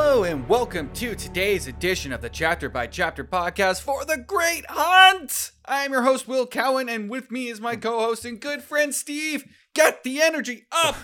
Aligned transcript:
Hello 0.00 0.22
and 0.22 0.48
welcome 0.48 0.92
to 0.92 1.16
today's 1.16 1.66
edition 1.66 2.12
of 2.12 2.20
the 2.20 2.28
Chapter 2.28 2.68
by 2.68 2.86
Chapter 2.86 3.24
podcast 3.24 3.82
for 3.82 4.04
The 4.04 4.16
Great 4.16 4.64
Hunt. 4.68 5.50
I 5.64 5.84
am 5.84 5.90
your 5.90 6.02
host, 6.02 6.28
Will 6.28 6.46
Cowan, 6.46 6.88
and 6.88 7.10
with 7.10 7.32
me 7.32 7.48
is 7.48 7.60
my 7.60 7.74
co 7.74 7.98
host 7.98 8.24
and 8.24 8.40
good 8.40 8.62
friend, 8.62 8.94
Steve. 8.94 9.44
Get 9.74 10.04
the 10.04 10.22
energy 10.22 10.66
up! 10.70 10.94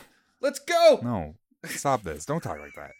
Let's 0.40 0.60
go! 0.60 1.00
No, 1.02 1.34
stop 1.64 2.04
this. 2.04 2.24
Don't 2.24 2.40
talk 2.40 2.60
like 2.60 2.76
that. 2.76 2.92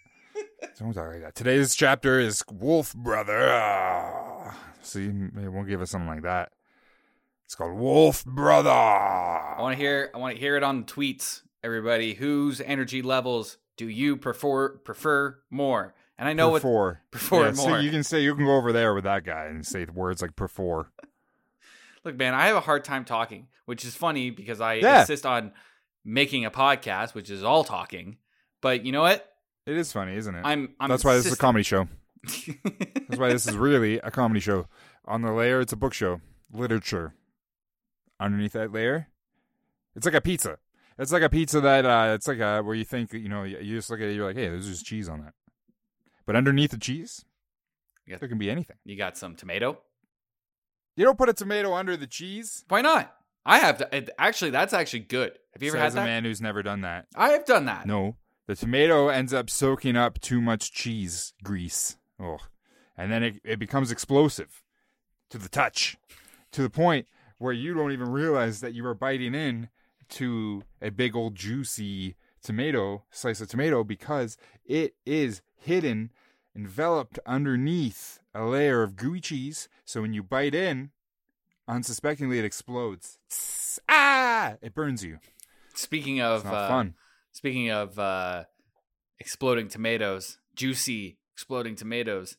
Don't 0.77 0.91
talk 0.91 1.13
like 1.13 1.21
that. 1.21 1.33
Today's 1.33 1.73
chapter 1.73 2.19
is 2.19 2.43
Wolf 2.51 2.93
Brother. 2.93 3.49
Ah. 3.49 4.53
See, 4.81 5.05
it 5.05 5.49
won't 5.49 5.69
give 5.69 5.81
us 5.81 5.91
something 5.91 6.09
like 6.09 6.23
that. 6.23 6.51
It's 7.45 7.55
called 7.55 7.79
Wolf 7.79 8.25
Brother. 8.25 8.69
I 8.69 9.55
want 9.59 9.77
to 9.77 9.81
hear. 9.81 10.11
I 10.13 10.17
want 10.17 10.35
to 10.35 10.41
hear 10.41 10.57
it 10.57 10.61
on 10.61 10.81
the 10.81 10.85
tweets, 10.85 11.41
everybody. 11.63 12.15
Whose 12.15 12.59
energy 12.59 13.01
levels 13.01 13.57
do 13.77 13.87
you 13.87 14.17
prefer 14.17 14.69
prefer 14.77 15.37
more? 15.49 15.93
And 16.17 16.27
I 16.29 16.33
know 16.33 16.49
what 16.49 16.61
prefer. 16.61 16.99
prefer 17.11 17.45
Yeah, 17.47 17.51
so 17.53 17.77
you 17.77 17.91
can 17.91 18.03
say 18.03 18.23
you 18.23 18.35
can 18.35 18.45
go 18.45 18.55
over 18.55 18.71
there 18.71 18.93
with 18.93 19.03
that 19.03 19.23
guy 19.25 19.45
and 19.45 19.65
say 19.65 19.85
words 19.85 20.21
like 20.21 20.35
prefer. 20.35 20.85
Look, 22.03 22.15
man, 22.15 22.33
I 22.33 22.45
have 22.47 22.55
a 22.55 22.61
hard 22.61 22.83
time 22.83 23.03
talking, 23.03 23.47
which 23.65 23.83
is 23.83 23.95
funny 23.95 24.29
because 24.29 24.61
I 24.61 24.75
Yeah. 24.75 25.01
insist 25.01 25.25
on 25.25 25.51
making 26.03 26.45
a 26.45 26.51
podcast, 26.51 27.13
which 27.15 27.29
is 27.29 27.43
all 27.43 27.63
talking. 27.63 28.17
But 28.61 28.85
you 28.85 28.91
know 28.91 29.01
what? 29.01 29.29
It 29.65 29.75
is 29.75 29.91
funny, 29.91 30.15
isn't 30.15 30.33
it? 30.35 30.41
I'm. 30.45 30.75
I'm 30.79 30.89
That's 30.89 31.03
why 31.03 31.15
this 31.15 31.25
is 31.25 31.33
a 31.33 31.37
comedy 31.37 31.63
show. 31.63 31.87
That's 32.23 33.17
why 33.19 33.29
this 33.29 33.47
is 33.47 33.57
really 33.57 33.97
a 33.99 34.11
comedy 34.11 34.39
show. 34.39 34.67
On 35.05 35.21
the 35.21 35.31
layer, 35.31 35.59
it's 35.59 35.73
a 35.73 35.75
book 35.75 35.93
show, 35.93 36.21
literature. 36.53 37.13
Underneath 38.19 38.53
that 38.53 38.71
layer, 38.71 39.07
it's 39.95 40.05
like 40.05 40.15
a 40.15 40.21
pizza. 40.21 40.57
It's 40.97 41.11
like 41.11 41.23
a 41.23 41.29
pizza 41.29 41.59
that 41.61 41.85
uh, 41.85 42.13
it's 42.15 42.27
like 42.27 42.39
a 42.39 42.61
where 42.61 42.75
you 42.75 42.85
think 42.85 43.11
you 43.13 43.27
know 43.29 43.43
you 43.43 43.75
just 43.75 43.89
look 43.89 43.99
at 43.99 44.07
it, 44.07 44.15
you're 44.15 44.25
like, 44.25 44.37
hey, 44.37 44.47
there's 44.47 44.67
just 44.67 44.85
cheese 44.85 45.09
on 45.09 45.21
that. 45.21 45.33
But 46.25 46.35
underneath 46.35 46.71
the 46.71 46.77
cheese, 46.77 47.25
Yeah. 48.07 48.17
there 48.17 48.29
can 48.29 48.37
be 48.37 48.49
anything. 48.49 48.77
you 48.85 48.95
got 48.97 49.17
some 49.17 49.35
tomato. 49.35 49.79
You 50.95 51.03
don't 51.05 51.17
put 51.17 51.27
a 51.29 51.33
tomato 51.33 51.73
under 51.73 51.97
the 51.97 52.07
cheese. 52.07 52.63
Why 52.69 52.81
not? 52.81 53.13
I 53.45 53.59
have 53.59 53.77
to. 53.79 53.95
it- 53.95 54.09
Actually, 54.17 54.51
that's 54.51 54.73
actually 54.73 55.01
good. 55.01 55.37
Have 55.53 55.61
you 55.61 55.69
ever 55.69 55.77
had 55.77 55.93
that? 55.93 56.01
a 56.03 56.05
man 56.05 56.23
who's 56.23 56.41
never 56.41 56.63
done 56.63 56.81
that. 56.81 57.07
I 57.15 57.31
have 57.31 57.45
done 57.45 57.65
that. 57.65 57.85
No, 57.85 58.15
the 58.47 58.55
tomato 58.55 59.09
ends 59.09 59.33
up 59.33 59.49
soaking 59.49 59.95
up 59.97 60.19
too 60.21 60.41
much 60.41 60.71
cheese 60.71 61.33
grease. 61.43 61.97
Oh, 62.19 62.37
and 62.97 63.11
then 63.11 63.21
it, 63.23 63.35
it 63.43 63.59
becomes 63.59 63.91
explosive 63.91 64.63
to 65.29 65.37
the 65.37 65.49
touch, 65.49 65.97
to 66.53 66.61
the 66.61 66.69
point 66.69 67.07
where 67.37 67.51
you 67.53 67.73
don't 67.73 67.91
even 67.91 68.09
realize 68.09 68.61
that 68.61 68.73
you 68.73 68.85
are 68.87 68.93
biting 68.95 69.35
in 69.35 69.67
to 70.09 70.63
a 70.81 70.89
big 70.89 71.15
old 71.15 71.35
juicy 71.35 72.15
tomato 72.45 73.03
slice 73.09 73.41
of 73.41 73.47
tomato 73.47 73.83
because 73.83 74.37
it 74.65 74.95
is 75.05 75.41
hidden, 75.57 76.11
enveloped 76.55 77.19
underneath 77.25 78.19
a 78.33 78.45
layer 78.45 78.83
of 78.83 78.95
gooey 78.95 79.19
cheese. 79.19 79.67
So 79.83 80.01
when 80.01 80.13
you 80.13 80.21
bite 80.23 80.53
in, 80.53 80.91
unsuspectingly, 81.67 82.39
it 82.39 82.45
explodes. 82.45 83.17
Tss, 83.29 83.79
ah! 83.89 84.55
It 84.61 84.75
burns 84.75 85.03
you. 85.03 85.17
Speaking 85.73 86.21
of 86.21 86.45
uh, 86.45 86.67
fun. 86.67 86.93
Speaking 87.31 87.71
of 87.71 87.97
uh, 87.99 88.43
exploding 89.19 89.67
tomatoes, 89.67 90.37
juicy 90.55 91.17
exploding 91.33 91.75
tomatoes. 91.75 92.37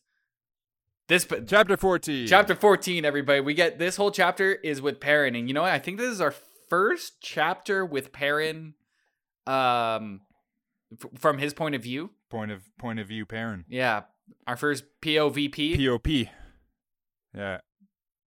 This 1.07 1.25
Chapter 1.47 1.77
14. 1.77 2.27
chapter 2.27 2.53
14, 2.53 3.05
everybody. 3.05 3.39
We 3.39 3.53
get 3.53 3.79
this 3.79 3.95
whole 3.95 4.11
chapter 4.11 4.51
is 4.51 4.81
with. 4.81 5.01
And 5.05 5.47
you 5.47 5.53
know 5.53 5.61
what? 5.61 5.71
I 5.71 5.79
think 5.79 5.97
this 5.97 6.11
is 6.11 6.19
our 6.19 6.33
first 6.69 7.21
chapter 7.21 7.85
with 7.85 8.11
Perrin 8.11 8.73
um, 9.45 10.21
f- 10.91 11.09
from 11.19 11.37
his 11.37 11.53
point 11.53 11.75
of 11.75 11.83
view. 11.83 12.11
point 12.29 12.51
of 12.51 12.63
point 12.77 12.99
of 12.99 13.07
view 13.07 13.25
Perrin. 13.25 13.65
Yeah. 13.67 14.03
Our 14.45 14.57
first 14.57 14.83
POVP. 15.01 15.75
POP. 15.77 16.29
Yeah. 17.33 17.59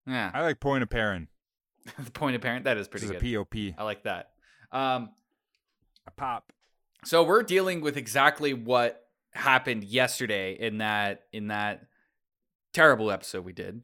yeah. 0.07 0.31
I 0.33 0.41
like 0.41 0.59
point 0.59 0.83
of 0.83 0.89
Perrin. 0.89 1.27
the 2.03 2.11
point 2.11 2.35
of 2.35 2.41
parent. 2.41 2.65
That 2.65 2.77
is 2.77 2.87
This 2.87 2.91
pretty 3.01 3.05
is 3.07 3.11
good. 3.21 3.35
a 3.35 3.43
POP. 3.43 3.75
I 3.77 3.83
like 3.83 4.03
that. 4.03 4.29
Um, 4.71 5.09
A 6.07 6.11
pop. 6.11 6.53
So 7.05 7.23
we're 7.23 7.43
dealing 7.43 7.81
with 7.81 7.97
exactly 7.97 8.53
what 8.53 9.05
happened 9.33 9.83
yesterday 9.83 10.53
in 10.53 10.79
that 10.79 11.23
in 11.31 11.47
that 11.47 11.85
terrible 12.73 13.09
episode 13.11 13.45
we 13.45 13.53
did. 13.53 13.81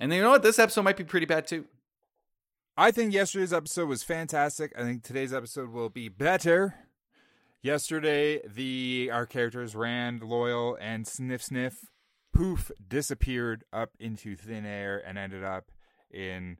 And 0.00 0.12
you 0.12 0.20
know 0.22 0.30
what? 0.30 0.42
This 0.42 0.58
episode 0.58 0.82
might 0.82 0.96
be 0.96 1.04
pretty 1.04 1.26
bad 1.26 1.46
too. 1.46 1.64
I 2.80 2.92
think 2.92 3.12
yesterday's 3.12 3.52
episode 3.52 3.88
was 3.88 4.04
fantastic. 4.04 4.72
I 4.78 4.82
think 4.82 5.02
today's 5.02 5.32
episode 5.32 5.70
will 5.72 5.88
be 5.88 6.08
better. 6.08 6.76
Yesterday, 7.60 8.40
the 8.46 9.10
our 9.12 9.26
characters 9.26 9.74
Rand, 9.74 10.22
Loial, 10.22 10.76
and 10.80 11.04
Sniff 11.04 11.42
Sniff 11.42 11.90
poof 12.32 12.70
disappeared 12.86 13.64
up 13.72 13.90
into 13.98 14.36
thin 14.36 14.64
air 14.64 15.02
and 15.04 15.18
ended 15.18 15.42
up 15.42 15.72
in 16.08 16.58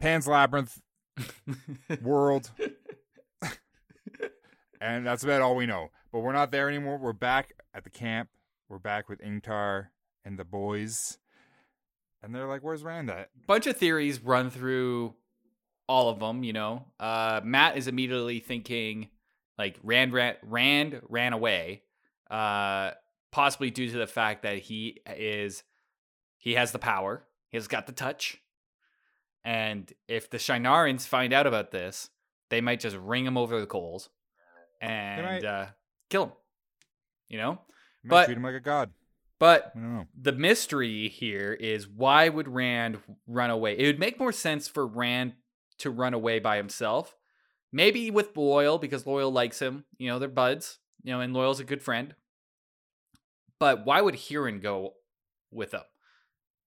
Pan's 0.00 0.26
Labyrinth 0.26 0.82
world. 2.02 2.50
and 4.82 5.06
that's 5.06 5.24
about 5.24 5.40
all 5.40 5.56
we 5.56 5.64
know. 5.64 5.88
But 6.12 6.20
we're 6.20 6.34
not 6.34 6.50
there 6.50 6.68
anymore. 6.68 6.98
We're 6.98 7.14
back 7.14 7.54
at 7.72 7.84
the 7.84 7.90
camp. 7.90 8.28
We're 8.68 8.78
back 8.78 9.08
with 9.08 9.22
Ingtar 9.22 9.86
and 10.26 10.38
the 10.38 10.44
boys. 10.44 11.16
And 12.22 12.34
they're 12.34 12.46
like, 12.46 12.62
where's 12.62 12.82
Rand 12.82 13.10
at? 13.10 13.30
Bunch 13.46 13.66
of 13.66 13.76
theories 13.76 14.20
run 14.20 14.50
through 14.50 15.14
all 15.88 16.08
of 16.08 16.20
them, 16.20 16.44
you 16.44 16.52
know. 16.52 16.86
Uh 17.00 17.40
Mat 17.42 17.76
is 17.76 17.88
immediately 17.88 18.38
thinking 18.40 19.08
like 19.58 19.78
Rand 19.82 20.12
ran, 20.12 20.36
Rand 20.42 21.00
ran 21.08 21.32
away 21.32 21.82
uh 22.30 22.92
possibly 23.30 23.70
due 23.70 23.90
to 23.90 23.98
the 23.98 24.06
fact 24.06 24.42
that 24.42 24.58
he 24.58 25.00
is 25.06 25.62
he 26.38 26.54
has 26.54 26.72
the 26.72 26.78
power. 26.78 27.24
He 27.50 27.56
has 27.56 27.68
got 27.68 27.86
the 27.86 27.92
touch. 27.92 28.38
And 29.44 29.92
if 30.08 30.30
the 30.30 30.38
Shienarans 30.38 31.06
find 31.06 31.32
out 31.32 31.46
about 31.46 31.72
this, 31.72 32.10
they 32.50 32.60
might 32.60 32.80
just 32.80 32.96
ring 32.96 33.26
him 33.26 33.36
over 33.36 33.58
the 33.60 33.66
coals 33.66 34.08
and 34.80 35.44
uh, 35.44 35.66
kill 36.10 36.24
him. 36.24 36.32
You 37.28 37.38
know? 37.38 37.60
But- 38.04 38.26
treat 38.26 38.36
him 38.36 38.44
like 38.44 38.54
a 38.54 38.60
god. 38.60 38.90
But 39.42 39.72
I 39.74 39.80
don't 39.80 39.94
know. 39.96 40.06
the 40.16 40.30
mystery 40.30 41.08
here 41.08 41.52
is 41.52 41.88
why 41.88 42.28
would 42.28 42.46
Rand 42.46 42.98
run 43.26 43.50
away? 43.50 43.76
It 43.76 43.86
would 43.86 43.98
make 43.98 44.20
more 44.20 44.30
sense 44.30 44.68
for 44.68 44.86
Rand 44.86 45.32
to 45.78 45.90
run 45.90 46.14
away 46.14 46.38
by 46.38 46.58
himself. 46.58 47.16
Maybe 47.72 48.08
with 48.12 48.34
Loial 48.34 48.80
because 48.80 49.02
Loial 49.02 49.32
likes 49.32 49.60
him. 49.60 49.84
You 49.98 50.10
know, 50.10 50.20
they're 50.20 50.28
buds. 50.28 50.78
You 51.02 51.10
know, 51.12 51.20
and 51.20 51.34
Loial's 51.34 51.58
a 51.58 51.64
good 51.64 51.82
friend. 51.82 52.14
But 53.58 53.84
why 53.84 54.00
would 54.00 54.14
Hurin 54.14 54.62
go 54.62 54.92
with 55.50 55.74
him? 55.74 55.82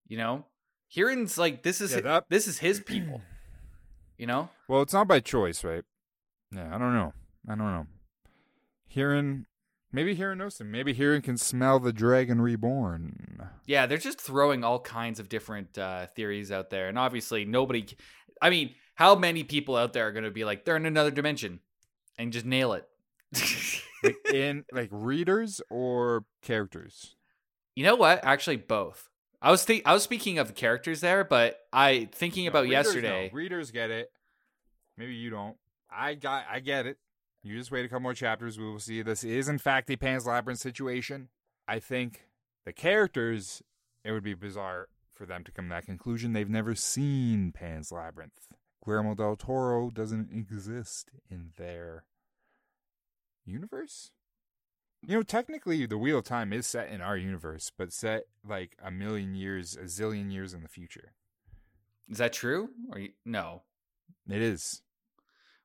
You 0.09 0.17
know, 0.17 0.45
Hurin's 0.93 1.37
like 1.37 1.63
this 1.63 1.79
is 1.79 1.93
Yeah, 1.93 2.01
that- 2.01 2.25
this 2.29 2.45
is 2.45 2.57
his 2.59 2.81
people. 2.81 3.21
You 4.17 4.27
know, 4.27 4.47
Well, 4.69 4.81
it's 4.81 4.93
not 4.93 5.09
by 5.09 5.19
choice, 5.19 5.63
right? 5.65 5.83
Yeah, 6.49 6.73
I 6.73 6.77
don't 6.77 6.93
know. 6.93 7.11
I 7.49 7.55
don't 7.55 7.71
know. 7.71 7.87
Hurin, 8.95 9.43
maybe 9.95 10.15
Hurin 10.15 10.37
knows 10.37 10.59
him. 10.61 10.69
Maybe 10.71 10.93
Hurin 10.93 11.23
can 11.23 11.37
smell 11.37 11.79
the 11.79 11.91
dragon 11.93 12.39
reborn. 12.41 13.49
Yeah, 13.65 13.85
they're 13.87 13.97
just 13.97 14.21
throwing 14.21 14.63
all 14.63 14.79
kinds 14.79 15.19
of 15.19 15.29
different 15.29 15.77
uh, 15.77 16.05
theories 16.07 16.51
out 16.51 16.69
there, 16.69 16.87
and 16.89 16.99
obviously 16.99 17.45
nobody. 17.45 17.87
I 18.41 18.49
mean, 18.49 18.75
how 18.95 19.15
many 19.15 19.43
people 19.43 19.75
out 19.75 19.93
there 19.93 20.07
are 20.07 20.11
going 20.11 20.25
to 20.25 20.31
be 20.31 20.45
like 20.45 20.65
they're 20.65 20.75
in 20.75 20.85
another 20.85 21.11
dimension, 21.11 21.61
and 22.19 22.31
just 22.31 22.45
nail 22.45 22.73
it? 22.73 22.87
Like 24.03 24.17
in 24.35 24.65
like 24.71 24.89
readers 24.91 25.61
or 25.71 26.25
characters. 26.43 27.15
you 27.75 27.83
know 27.83 27.95
what? 27.95 28.23
Actually, 28.23 28.57
both. 28.57 29.09
I 29.41 29.49
was 29.49 29.63
think 29.63 29.81
I 29.87 29.93
was 29.93 30.03
speaking 30.03 30.37
of 30.37 30.45
the 30.47 30.53
characters 30.53 31.01
there, 31.01 31.23
but 31.23 31.57
I 31.73 32.09
thinking 32.11 32.45
No, 32.45 32.49
about 32.49 32.63
readers 32.65 32.85
yesterday. 32.85 33.27
know. 33.31 33.33
Readers 33.35 33.71
get 33.71 33.89
it. 33.89 34.11
Maybe 34.95 35.15
you 35.15 35.31
don't. 35.31 35.55
I 35.89 36.13
got. 36.13 36.43
I 36.51 36.59
get 36.59 36.85
it. 36.85 36.97
You 37.45 37.55
just 37.59 37.69
wait 37.69 37.85
a 37.85 37.87
couple 37.87 38.01
more 38.01 38.15
chapters. 38.15 38.57
We 38.57 38.65
will 38.65 38.79
see. 38.79 39.03
This 39.03 39.23
is 39.23 39.47
in 39.47 39.59
fact 39.59 39.91
a 39.91 39.95
Pan's 39.95 40.25
Labyrinth 40.25 40.59
situation. 40.59 41.29
I 41.67 41.79
think 41.79 42.27
the 42.65 42.73
characters. 42.73 43.61
It 44.03 44.11
would 44.11 44.23
be 44.23 44.33
bizarre 44.33 44.89
for 45.13 45.25
them 45.25 45.43
to 45.43 45.51
come 45.51 45.65
to 45.65 45.69
that 45.69 45.85
conclusion. 45.85 46.33
They've 46.33 46.49
never 46.49 46.75
seen 46.75 47.51
Pan's 47.51 47.91
Labyrinth. 47.91 48.47
Guillermo 48.83 49.15
del 49.15 49.35
Toro 49.35 49.89
doesn't 49.89 50.31
exist 50.31 51.09
in 51.29 51.51
their 51.57 52.05
universe. 53.45 54.11
You 55.01 55.17
know, 55.17 55.23
technically, 55.23 55.85
the 55.85 55.97
Wheel 55.97 56.19
of 56.19 56.25
Time 56.25 56.51
is 56.53 56.67
set 56.67 56.89
in 56.89 57.01
our 57.01 57.17
universe, 57.17 57.71
but 57.75 57.93
set 57.93 58.25
like 58.47 58.75
a 58.83 58.91
million 58.91 59.35
years, 59.35 59.75
a 59.75 59.85
zillion 59.85 60.31
years 60.31 60.53
in 60.53 60.61
the 60.61 60.67
future. 60.67 61.13
Is 62.09 62.17
that 62.19 62.33
true? 62.33 62.69
Or 62.91 62.99
you, 62.99 63.09
no? 63.23 63.63
It 64.29 64.41
is. 64.41 64.81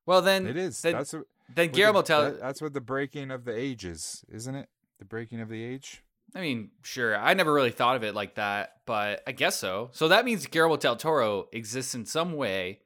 Well, 0.07 0.23
then 0.23 0.47
It 0.47 0.57
is. 0.57 0.81
Then, 0.81 0.95
that's 0.95 1.13
what, 1.13 1.25
then 1.55 1.71
Guillermo 1.71 2.01
the, 2.03 2.07
tell. 2.07 2.23
that- 2.25 2.41
that's 2.41 2.61
what 2.63 2.73
the 2.73 2.81
breaking 2.81 3.31
of 3.31 3.45
the 3.45 3.55
age 3.57 3.85
is, 3.85 4.25
isn't 4.29 4.55
it? 4.55 4.69
The 4.99 5.05
breaking 5.05 5.41
of 5.41 5.49
the 5.49 5.63
age. 5.63 6.03
I 6.35 6.41
mean, 6.41 6.71
sure. 6.83 7.17
I 7.17 7.35
never 7.35 7.53
really 7.53 7.71
thought 7.73 7.97
of 7.97 8.05
it 8.05 8.15
like 8.15 8.37
that, 8.37 8.75
but 8.87 9.23
I 9.27 9.33
guess 9.33 9.57
so. 9.57 9.91
So 9.93 10.09
that 10.09 10.25
means 10.25 10.47
Guillermo 10.47 10.77
del 10.77 10.95
Toro 10.97 11.49
exists 11.53 11.95
in 11.95 12.07
some 12.07 12.35
way 12.35 12.81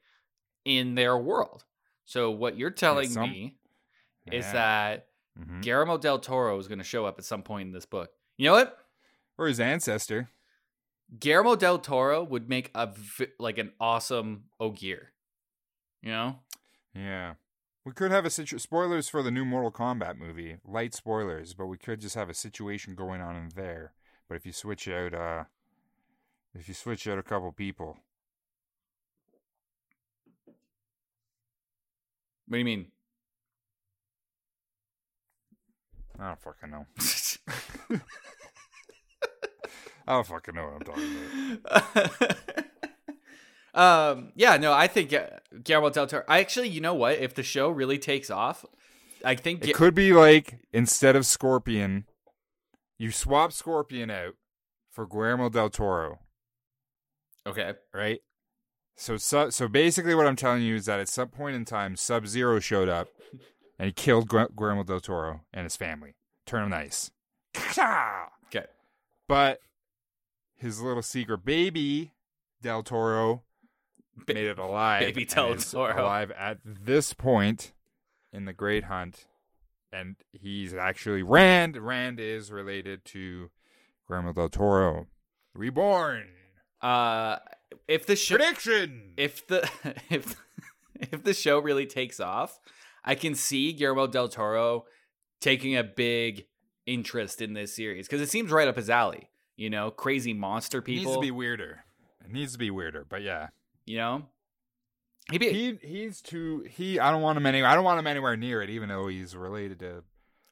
in 0.65 0.95
their 0.95 1.17
world. 1.19 1.65
So 2.07 2.31
what 2.31 2.57
you're 2.57 2.71
telling 2.71 3.11
some- 3.11 3.31
me 3.31 3.59
is 4.33 4.47
Yeah. 4.47 4.53
that 4.53 5.09
Mhm. 5.39 5.61
Guillermo 5.63 5.99
del 5.99 6.19
Toro 6.21 6.59
is 6.59 6.69
going 6.69 6.79
to 6.79 6.85
show 6.85 7.05
up 7.05 7.19
at 7.19 7.25
some 7.25 7.43
point 7.43 7.67
in 7.67 7.73
this 7.73 7.85
book. 7.87 8.13
You 8.39 8.47
know 8.47 8.53
what? 8.55 8.79
Or 9.37 9.47
his 9.49 9.61
ancestor. 9.61 10.31
Guillermo 11.19 11.55
del 11.57 11.79
Toro 11.81 12.23
would 12.25 12.49
make 12.49 12.71
a 12.75 12.95
like 13.39 13.59
an 13.59 13.73
awesome 13.79 14.45
Ogier. 14.59 15.13
You 16.03 16.11
know? 16.13 16.39
Yeah. 16.95 17.35
We 17.85 17.93
could 17.93 18.11
have 18.11 18.25
a 18.25 18.31
situation. 18.31 18.59
spoilers 18.61 19.09
for 19.09 19.23
the 19.23 19.31
new 19.31 19.45
Mortal 19.45 19.71
Kombat 19.71 20.19
movie. 20.19 20.57
Light 20.65 20.95
spoilers, 20.95 21.53
but 21.55 21.67
we 21.67 21.77
could 21.77 22.01
just 22.01 22.15
have 22.15 22.31
a 22.31 22.35
situation 22.35 22.95
going 22.95 23.21
on 23.21 23.37
in 23.37 23.51
there. 23.55 23.93
But 24.29 24.37
if 24.37 24.47
you 24.47 24.53
switch 24.53 24.89
out 24.89 25.15
uh 25.15 25.45
if 26.55 26.69
you 26.69 26.75
switch 26.75 27.07
out 27.07 27.19
a 27.19 27.23
couple 27.23 27.53
people, 27.53 27.99
What 32.47 32.57
do 32.57 32.59
you 32.59 32.65
mean? 32.65 32.87
I 36.19 36.29
don't 36.29 36.41
fucking 36.41 36.71
know. 36.71 36.87
I 40.07 40.13
don't 40.13 40.27
fucking 40.27 40.55
know 40.55 40.65
what 40.67 40.75
I'm 40.75 40.81
talking 40.81 41.59
about. 41.65 42.37
um, 43.75 44.33
yeah, 44.35 44.57
no, 44.57 44.73
I 44.73 44.87
think 44.87 45.13
uh, 45.13 45.27
Guillermo 45.63 45.91
del 45.91 46.07
Toro. 46.07 46.25
I 46.29 46.41
actually, 46.41 46.69
you 46.69 46.81
know 46.81 46.95
what? 46.95 47.19
If 47.19 47.35
the 47.35 47.43
show 47.43 47.69
really 47.71 47.99
takes 47.99 48.31
off, 48.31 48.65
I 49.25 49.35
think 49.35 49.63
It 49.63 49.69
Gu- 49.69 49.73
could 49.75 49.95
be 49.95 50.13
like 50.13 50.61
instead 50.73 51.17
of 51.17 51.27
Scorpion, 51.27 52.05
you 52.99 53.11
swap 53.11 53.53
Scorpion 53.53 54.11
out 54.11 54.35
for 54.91 55.07
Guillermo 55.07 55.49
del 55.49 55.71
Toro, 55.71 56.21
okay. 57.47 57.73
right? 57.93 58.21
So, 58.97 59.17
so, 59.17 59.51
so 59.51 59.67
basically, 59.67 60.15
what 60.15 60.27
I'm 60.27 60.37
telling 60.37 60.63
you 60.63 60.77
is 60.77 60.87
that 60.87 61.01
at 61.01 61.09
some 61.09 61.29
point 61.29 61.57
in 61.57 61.65
time, 61.65 61.97
Sub 61.97 62.29
Zero 62.29 62.61
showed 62.61 62.89
up 62.89 63.09
and 63.79 63.87
he 63.87 63.93
killed 63.93 64.29
Gu- 64.29 64.51
Guillermo 64.57 64.85
del 64.85 65.01
Toro 65.01 65.41
and 65.53 65.65
his 65.65 65.77
family. 65.77 66.15
Turn 66.47 66.65
him 66.65 66.71
nice. 66.71 67.11
Okay. 68.47 68.67
But 69.27 69.61
his 70.57 70.81
little 70.81 71.03
secret 71.03 71.45
baby, 71.45 72.13
Del 72.63 72.83
Toro, 72.83 73.43
Ba- 74.27 74.35
made 74.35 74.47
it 74.47 74.59
alive. 74.59 75.01
baby 75.01 75.25
Toro. 75.25 75.57
alive 75.77 76.31
at 76.33 76.59
this 76.65 77.13
point 77.15 77.73
in 78.33 78.45
the 78.45 78.53
Great 78.53 78.85
Hunt, 78.85 79.27
and 79.93 80.17
he's 80.33 80.75
actually 80.75 81.23
Rand. 81.23 81.77
Rand 81.77 82.19
is 82.21 82.51
related 82.53 83.05
to 83.07 83.51
Guillermo 84.09 84.33
del 84.33 84.49
Toro, 84.49 85.07
reborn. 85.55 86.29
Uh, 86.81 87.39
if 87.89 88.07
the 88.07 88.17
show, 88.17 88.37
Prediction. 88.37 89.13
if 89.17 89.47
the 89.47 89.69
if 90.11 90.37
if 91.01 91.23
the 91.25 91.35
show 91.35 91.59
really 91.59 91.87
takes 91.87 92.21
off, 92.21 92.61
I 93.05 93.15
can 93.15 93.35
see 93.35 93.73
Guillermo 93.73 94.07
del 94.07 94.29
Toro 94.29 94.85
taking 95.41 95.77
a 95.77 95.83
big 95.85 96.47
interest 96.87 97.41
in 97.41 97.55
this 97.55 97.75
series 97.75 98.07
because 98.07 98.21
it 98.21 98.29
seems 98.31 98.51
right 98.51 98.69
up 98.69 98.77
his 98.77 98.91
alley. 98.91 99.29
You 99.57 99.71
know, 99.71 99.91
crazy 99.91 100.35
monster 100.35 100.79
It 100.79 100.89
needs 100.89 101.01
people. 101.03 101.15
to 101.15 101.21
be 101.21 101.31
weirder. 101.31 101.85
It 102.25 102.33
needs 102.33 102.53
to 102.55 102.59
be 102.59 102.71
weirder, 102.71 103.07
but 103.09 103.23
yeah, 103.23 103.49
you 103.85 103.99
know, 103.99 104.23
he'd 105.31 105.39
be 105.39 105.51
he 105.51 105.79
he's 105.83 106.21
too 106.21 106.65
he. 106.69 106.99
I 106.99 107.11
don't 107.11 107.23
want 107.23 107.37
him 107.37 107.47
anywhere. 107.47 107.71
I 107.71 107.75
don't 107.75 107.85
want 107.85 107.99
him 107.99 108.07
anywhere 108.07 108.37
near 108.37 108.63
it, 108.63 108.71
even 108.71 108.89
though 108.89 109.09
he's 109.09 109.37
related 109.37 109.79
to. 109.81 110.05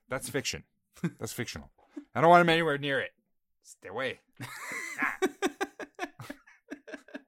That's 0.08 0.28
fiction. 0.28 0.64
That's 1.18 1.32
fictional. 1.32 1.70
I 2.14 2.20
don't 2.20 2.30
want 2.30 2.42
him 2.42 2.50
anywhere 2.50 2.78
near 2.78 3.00
it. 3.00 3.10
Stay 3.62 3.88
away. 3.88 4.20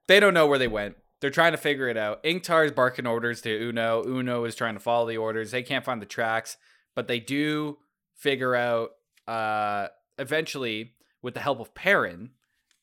they 0.09 0.21
don't 0.21 0.35
know 0.35 0.47
where 0.47 0.59
they 0.59 0.69
went. 0.69 0.97
They're 1.21 1.31
trying 1.31 1.53
to 1.53 1.59
figure 1.59 1.89
it 1.89 1.97
out. 1.97 2.23
Ingtar 2.23 2.67
is 2.67 2.73
barking 2.73 3.07
orders 3.07 3.41
to 3.43 3.51
Uno. 3.51 4.05
Uno 4.05 4.45
is 4.45 4.55
trying 4.55 4.75
to 4.75 4.81
follow 4.81 5.09
the 5.09 5.17
orders. 5.17 5.51
They 5.51 5.63
can't 5.63 5.85
find 5.85 6.03
the 6.03 6.07
tracks, 6.07 6.59
but 6.95 7.09
they 7.09 7.21
do 7.21 7.79
figure 8.15 8.55
out 8.55 8.91
uh, 9.27 9.89
eventually, 10.19 10.95
with 11.23 11.35
the 11.35 11.41
help 11.41 11.61
of 11.61 11.75
Perrin, 11.75 12.31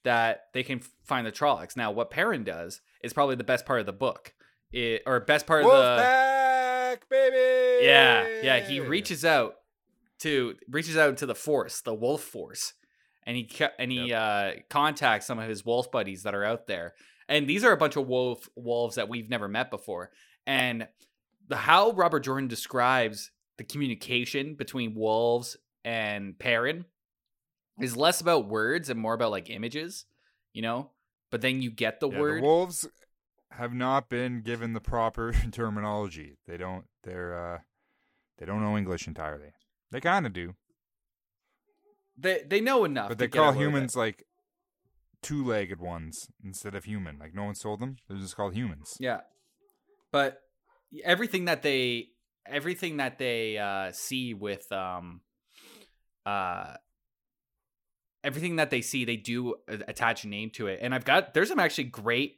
that 0.04 0.46
they 0.54 0.64
can 0.64 0.80
f- 0.80 0.90
find 1.04 1.28
the 1.28 1.32
Trollocs. 1.32 1.78
Now, 1.78 1.92
what 1.92 2.10
Perrin 2.10 2.44
does 2.44 2.82
is 3.04 3.14
probably 3.14 3.36
the 3.36 3.44
best 3.44 3.66
part 3.66 3.80
of 3.80 3.86
the 3.86 3.94
book, 3.94 4.34
it, 4.72 5.04
or 5.06 5.20
best 5.20 5.46
part 5.48 5.64
of 5.64 5.72
the 5.72 5.78
Wolfpack, 5.78 7.10
baby. 7.10 7.86
yeah, 7.86 8.28
yeah. 8.44 8.60
He 8.60 8.80
reaches 8.80 9.26
out 9.26 9.56
to 10.20 10.56
reaches 10.70 10.98
out 10.98 11.18
to 11.18 11.26
the 11.26 11.36
Force, 11.36 11.82
the 11.82 11.94
Wolf 11.94 12.22
Force, 12.22 12.74
and 13.26 13.36
he 13.36 13.50
and 13.80 13.92
he 13.92 14.14
uh, 14.14 14.54
contacts 14.70 15.28
some 15.28 15.40
of 15.40 15.50
his 15.50 15.66
wolf 15.66 15.92
buddies 15.92 16.24
that 16.24 16.36
are 16.36 16.44
out 16.44 16.68
there. 16.68 16.94
And 17.28 17.48
these 17.48 17.64
are 17.64 17.72
a 17.72 17.78
bunch 17.78 17.96
of 17.96 18.08
wolf 18.08 18.50
wolves 18.56 18.96
that 18.96 19.10
we've 19.10 19.30
never 19.30 19.48
met 19.48 19.72
before. 19.72 20.12
And 20.46 20.88
the 21.48 21.56
how 21.56 21.92
Robert 21.92 22.22
Jordan 22.22 22.48
describes 22.48 23.32
the 23.58 23.64
communication 23.64 24.56
between 24.56 24.96
wolves 24.96 25.58
and 25.84 26.38
Perrin 26.38 26.86
is 27.80 27.98
less 27.98 28.22
about 28.22 28.48
words 28.48 28.90
and 28.90 29.00
more 29.00 29.14
about 29.14 29.32
like 29.32 29.50
images, 29.50 30.06
you 30.54 30.62
know. 30.62 30.92
But 31.32 31.42
then 31.42 31.62
you 31.62 31.72
get 31.72 32.00
the 32.00 32.10
Yeah, 32.10 32.20
word. 32.20 32.38
The 32.40 32.46
wolves 32.46 32.88
have 33.52 33.74
not 33.74 34.10
been 34.10 34.42
given 34.42 34.74
the 34.74 34.82
proper 34.82 35.34
terminology. 35.52 36.38
They 36.46 36.58
don't. 36.58 36.86
They're. 37.04 37.34
uh 37.34 37.60
They 38.38 38.46
don't 38.46 38.62
know 38.62 38.78
English 38.78 39.08
entirely. 39.08 39.54
They 39.92 40.00
kind 40.02 40.26
of 40.26 40.34
do, 40.34 40.56
they 42.18 42.44
they 42.48 42.62
know 42.62 42.86
enough, 42.86 43.10
but 43.10 43.18
they 43.18 43.28
call 43.28 43.52
humans 43.52 43.96
like 43.96 44.26
two-legged 45.22 45.80
ones 45.80 46.28
instead 46.44 46.76
of 46.76 46.86
human. 46.86 47.20
Like 47.20 47.34
no 47.34 47.44
one 47.44 47.56
told 47.56 47.80
them. 47.80 47.98
They're 48.08 48.18
just 48.18 48.36
called 48.36 48.54
humans. 48.56 48.96
Yeah. 49.00 49.22
But 50.12 50.40
everything 51.04 51.46
that 51.46 51.62
they 51.62 52.08
everything 52.46 52.98
that 52.98 53.18
they 53.18 53.58
uh 53.58 53.92
see 53.92 54.34
with 54.34 54.72
um 54.72 55.22
uh 56.26 56.76
everything 58.24 58.58
that 58.58 58.70
they 58.70 58.82
see 58.82 59.06
they 59.06 59.16
do 59.18 59.56
attach 59.70 60.24
a 60.24 60.28
name 60.28 60.50
to 60.52 60.68
it. 60.68 60.80
And 60.82 60.94
I've 60.94 61.06
got 61.06 61.34
there's 61.34 61.50
some 61.50 61.60
actually 61.60 61.86
great 61.86 62.38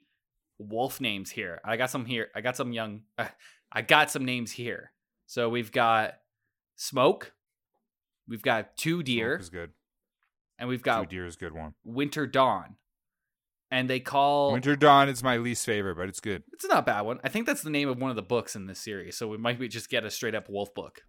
wolf 0.58 1.02
names 1.02 1.32
here. 1.32 1.60
I 1.64 1.78
got 1.78 1.90
some 1.90 2.06
here. 2.06 2.30
I 2.36 2.42
got 2.42 2.56
some 2.56 2.72
young 2.72 3.02
uh, 3.18 3.28
I 3.72 3.82
got 3.82 4.12
some 4.12 4.26
names 4.26 4.52
here. 4.52 4.92
So 5.26 5.50
we've 5.50 5.72
got 5.72 6.16
Smoke. 6.76 7.34
We've 8.28 8.42
got 8.42 8.78
Two 8.78 9.04
Deer 9.04 9.36
Smoke 9.38 9.42
is 9.42 9.50
good. 9.50 9.72
and 10.60 10.70
we've 10.70 10.84
got 10.84 11.02
Two 11.02 11.08
deer 11.16 11.26
is 11.26 11.36
a 11.36 11.40
good 11.40 11.54
one. 11.54 11.74
Winter 11.84 12.28
Dawn. 12.28 12.76
And 13.72 13.90
they 13.90 14.00
call 14.00 14.52
Winter 14.54 14.76
Dawn 14.76 15.10
is 15.10 15.24
my 15.24 15.38
least 15.38 15.66
favorite, 15.66 15.96
but 15.96 16.08
it's 16.08 16.20
good. 16.20 16.44
It's 16.54 16.64
not 16.66 16.80
a 16.80 16.82
bad 16.84 17.02
one. 17.02 17.20
I 17.24 17.30
think 17.30 17.48
that's 17.48 17.64
the 17.64 17.72
name 17.72 17.90
of 17.90 18.00
one 18.00 18.12
of 18.12 18.16
the 18.16 18.22
books 18.22 18.56
in 18.56 18.68
this 18.68 18.80
series. 18.80 19.18
So 19.18 19.28
we 19.28 19.38
might 19.38 19.60
be 19.60 19.68
just 19.68 19.90
get 19.90 20.06
a 20.06 20.12
straight 20.12 20.36
up 20.36 20.48
wolf 20.48 20.74
book. 20.76 21.02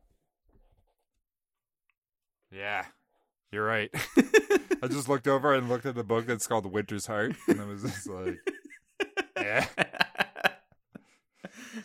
Yeah, 2.50 2.87
you're 3.55 3.65
right. 3.65 3.91
I 4.83 4.89
just 4.89 5.09
looked 5.09 5.27
over 5.29 5.55
and 5.55 5.69
looked 5.69 5.87
at 5.87 5.95
the 5.95 6.05
book 6.05 6.27
that's 6.27 6.47
called 6.47 6.67
Winter's 6.67 7.07
Heart, 7.07 7.37
and 7.49 7.61
I 7.61 7.65
was 7.65 7.83
just 7.83 8.07
like, 8.09 8.39
yeah. 9.39 9.67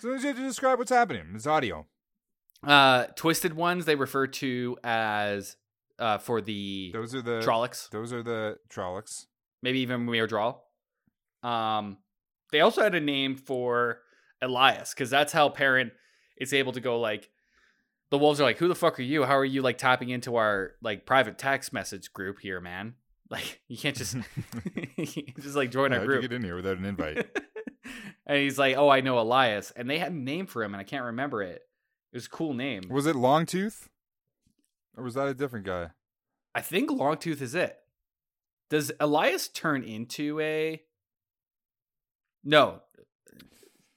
So 0.01 0.09
you 0.13 0.19
have 0.19 0.35
to 0.35 0.41
describe 0.43 0.77
what's 0.79 0.91
happening. 0.91 1.23
It's 1.35 1.47
audio. 1.47 1.85
uh, 2.65 3.05
twisted 3.15 3.53
ones 3.53 3.85
they 3.85 3.95
refer 3.95 4.27
to 4.27 4.77
as 4.83 5.55
uh, 5.97 6.17
for 6.17 6.41
the 6.41 6.91
Those 6.93 7.15
are 7.15 7.21
the 7.21 7.39
Trollocs, 7.41 7.89
Those 7.89 8.11
are 8.13 8.21
the 8.23 8.57
Trollocs. 8.69 9.25
maybe 9.61 9.79
even 9.79 10.05
Myrddraal. 10.05 10.57
Um, 11.43 11.97
they 12.51 12.59
also 12.61 12.81
had 12.83 12.95
a 12.95 12.99
name 12.99 13.35
for 13.35 13.99
Elyas 14.43 14.91
because 14.93 15.09
that's 15.09 15.31
how 15.33 15.49
Perrin 15.49 15.91
is 16.37 16.53
able 16.53 16.71
to 16.73 16.81
go 16.81 16.99
like. 16.99 17.29
The 18.11 18.17
wolves 18.17 18.39
are 18.41 18.43
like, 18.43 18.57
"Who 18.57 18.67
the 18.67 18.75
fuck 18.75 18.99
are 18.99 19.03
you? 19.03 19.23
How 19.23 19.37
are 19.37 19.45
you 19.45 19.61
like 19.61 19.77
tapping 19.77 20.09
into 20.09 20.35
our 20.35 20.71
like 20.81 21.05
private 21.05 21.37
text 21.37 21.71
message 21.73 22.11
group 22.13 22.39
here, 22.39 22.59
man? 22.61 22.95
Like, 23.31 23.61
you 23.67 23.77
can't 23.77 23.95
just 23.95 24.15
you 24.15 24.23
can't 25.05 25.35
just 25.39 25.55
like 25.55 25.69
join 25.69 25.93
our 25.93 25.99
How'd 25.99 26.07
group." 26.07 26.23
you 26.23 26.29
get 26.29 26.35
in 26.35 26.43
here 26.43 26.55
without 26.55 26.77
an 26.79 26.85
invite? 26.85 27.29
and 28.25 28.37
he's 28.39 28.57
like, 28.57 28.75
"Oh, 28.75 28.89
I 28.89 29.01
know 29.01 29.17
Elyas," 29.17 29.71
and 29.75 29.87
they 29.87 29.99
had 29.99 30.11
a 30.11 30.15
name 30.15 30.47
for 30.47 30.63
him, 30.63 30.73
and 30.73 30.81
I 30.81 30.83
can't 30.83 31.05
remember 31.05 31.43
it. 31.43 31.61
It 32.11 32.17
was 32.17 32.25
a 32.25 32.29
cool 32.29 32.55
name. 32.55 32.81
was 32.89 33.05
it 33.05 33.15
Longtooth, 33.15 33.87
or 34.97 35.03
was 35.03 35.13
that 35.13 35.27
a 35.27 35.35
different 35.35 35.67
guy? 35.67 35.91
I 36.55 36.61
think 36.61 36.89
Longtooth 36.89 37.39
is 37.39 37.53
it. 37.53 37.77
Does 38.71 38.91
Elyas 38.99 39.53
turn 39.53 39.83
into 39.83 40.39
a? 40.39 40.81
No. 42.43 42.81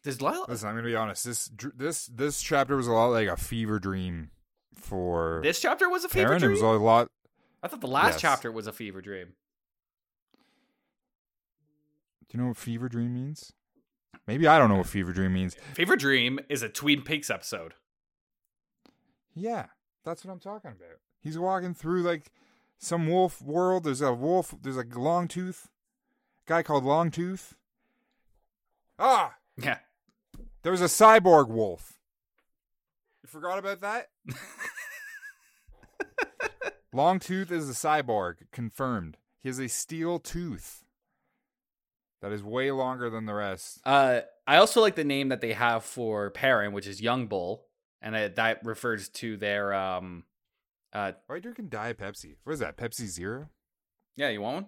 Does 0.02 0.20
Lyle? 0.20 0.44
Listen, 0.48 0.68
I'm 0.68 0.74
gonna 0.74 0.86
be 0.86 0.96
honest. 0.96 1.24
This 1.24 1.50
this 1.76 2.06
this 2.06 2.42
chapter 2.42 2.76
was 2.76 2.86
a 2.88 2.92
lot 2.92 3.06
like 3.08 3.28
a 3.28 3.36
fever 3.36 3.78
dream 3.78 4.30
for 4.74 5.40
This 5.44 5.60
chapter 5.60 5.88
was 5.88 6.04
a 6.04 6.08
fever 6.08 6.38
dream. 6.38 6.50
It 6.50 6.54
was 6.54 6.62
a 6.62 6.66
lot. 6.66 7.06
I 7.62 7.68
thought 7.68 7.80
the 7.80 7.86
last 7.86 8.14
Yes. 8.14 8.20
chapter 8.22 8.50
was 8.50 8.66
a 8.66 8.72
fever 8.72 9.00
dream. 9.00 9.34
Do 12.28 12.38
you 12.38 12.42
know 12.42 12.48
what 12.48 12.56
fever 12.56 12.88
dream 12.88 13.14
means? 13.14 13.52
Maybe 14.26 14.46
I 14.46 14.58
don't 14.58 14.68
know 14.68 14.76
what 14.76 14.86
fever 14.86 15.12
dream 15.12 15.34
means. 15.34 15.54
Fever 15.74 15.96
dream 15.96 16.40
is 16.48 16.62
a 16.62 16.68
Twin 16.68 17.02
Peaks 17.02 17.30
episode. 17.30 17.74
Yeah, 19.34 19.66
that's 20.04 20.24
what 20.24 20.32
I'm 20.32 20.40
talking 20.40 20.70
about. 20.72 20.98
He's 21.20 21.38
walking 21.38 21.74
through 21.74 22.02
like 22.02 22.30
some 22.78 23.06
wolf 23.08 23.40
world. 23.40 23.84
There's 23.84 24.00
a 24.00 24.12
wolf. 24.12 24.54
There's 24.62 24.76
a 24.76 24.84
long 24.84 25.28
tooth 25.28 25.68
guy 26.46 26.62
called 26.62 26.84
Longtooth. 26.84 27.52
Ah, 28.98 29.34
Yeah. 29.56 29.78
There 30.62 30.72
was 30.72 30.80
a 30.80 30.86
cyborg 30.86 31.48
wolf. 31.48 31.98
You 33.22 33.28
forgot 33.28 33.58
about 33.58 33.80
that? 33.80 34.08
Longtooth 36.94 37.50
is 37.50 37.70
a 37.70 37.72
cyborg, 37.72 38.34
confirmed. 38.52 39.16
He 39.40 39.48
has 39.48 39.58
a 39.58 39.68
steel 39.68 40.18
tooth 40.18 40.84
that 42.20 42.32
is 42.32 42.42
way 42.42 42.70
longer 42.70 43.10
than 43.10 43.26
the 43.26 43.34
rest. 43.34 43.80
Uh, 43.84 44.20
I 44.46 44.56
also 44.56 44.80
like 44.80 44.94
the 44.94 45.04
name 45.04 45.28
that 45.30 45.40
they 45.40 45.52
have 45.52 45.84
for 45.84 46.30
Perrin, 46.30 46.72
which 46.72 46.86
is 46.86 47.00
Young 47.00 47.26
Bull, 47.26 47.66
and 48.00 48.14
that 48.14 48.64
refers 48.64 49.08
to 49.08 49.36
their 49.36 49.72
um, 49.72 50.24
uh, 50.92 51.12
Why 51.26 51.34
are 51.34 51.36
you 51.36 51.42
drinking 51.42 51.68
Diet 51.68 51.98
Pepsi? 51.98 52.36
What 52.44 52.52
is 52.52 52.58
that? 52.60 52.76
Pepsi 52.76 53.06
Zero? 53.06 53.48
yeah, 54.16 54.28
you 54.28 54.40
want 54.42 54.54
one? 54.54 54.66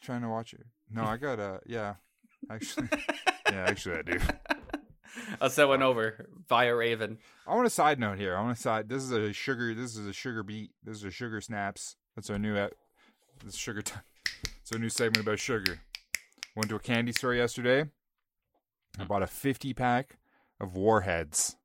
Trying 0.00 0.22
to 0.22 0.28
watch 0.28 0.52
it. 0.52 0.66
No, 0.90 1.04
I 1.04 1.16
got 1.16 1.38
a 1.38 1.60
yeah. 1.66 1.94
Actually, 2.50 2.88
yeah, 3.50 3.64
actually 3.66 3.96
I 3.96 4.02
do. 4.02 4.18
I'll 5.40 5.50
send 5.50 5.68
one 5.68 5.82
over 5.82 6.26
via 6.48 6.74
Raven. 6.74 7.18
I 7.46 7.54
want 7.54 7.66
a 7.66 7.70
side 7.70 7.98
note 7.98 8.18
here. 8.18 8.36
I 8.36 8.40
want 8.42 8.56
a 8.56 8.60
side. 8.60 8.88
This 8.88 9.02
is 9.02 9.12
a 9.12 9.32
sugar. 9.32 9.74
This 9.74 9.96
is 9.96 10.06
a 10.06 10.12
sugar 10.12 10.42
beat. 10.42 10.70
This 10.82 10.96
is 10.98 11.04
a 11.04 11.10
sugar 11.10 11.40
snaps. 11.40 11.96
That's 12.16 12.30
our 12.30 12.38
new. 12.38 12.56
ep- 12.56 12.74
This 13.44 13.54
sugar 13.56 13.82
time. 13.82 14.02
It's 14.62 14.72
our 14.72 14.78
new 14.78 14.88
segment 14.88 15.26
about 15.26 15.38
sugar. 15.38 15.80
Went 16.56 16.68
to 16.70 16.76
a 16.76 16.80
candy 16.80 17.12
store 17.12 17.34
yesterday. 17.34 17.86
I 18.98 19.04
bought 19.04 19.22
a 19.22 19.26
fifty 19.26 19.72
pack 19.74 20.18
of 20.60 20.76
Warheads. 20.76 21.56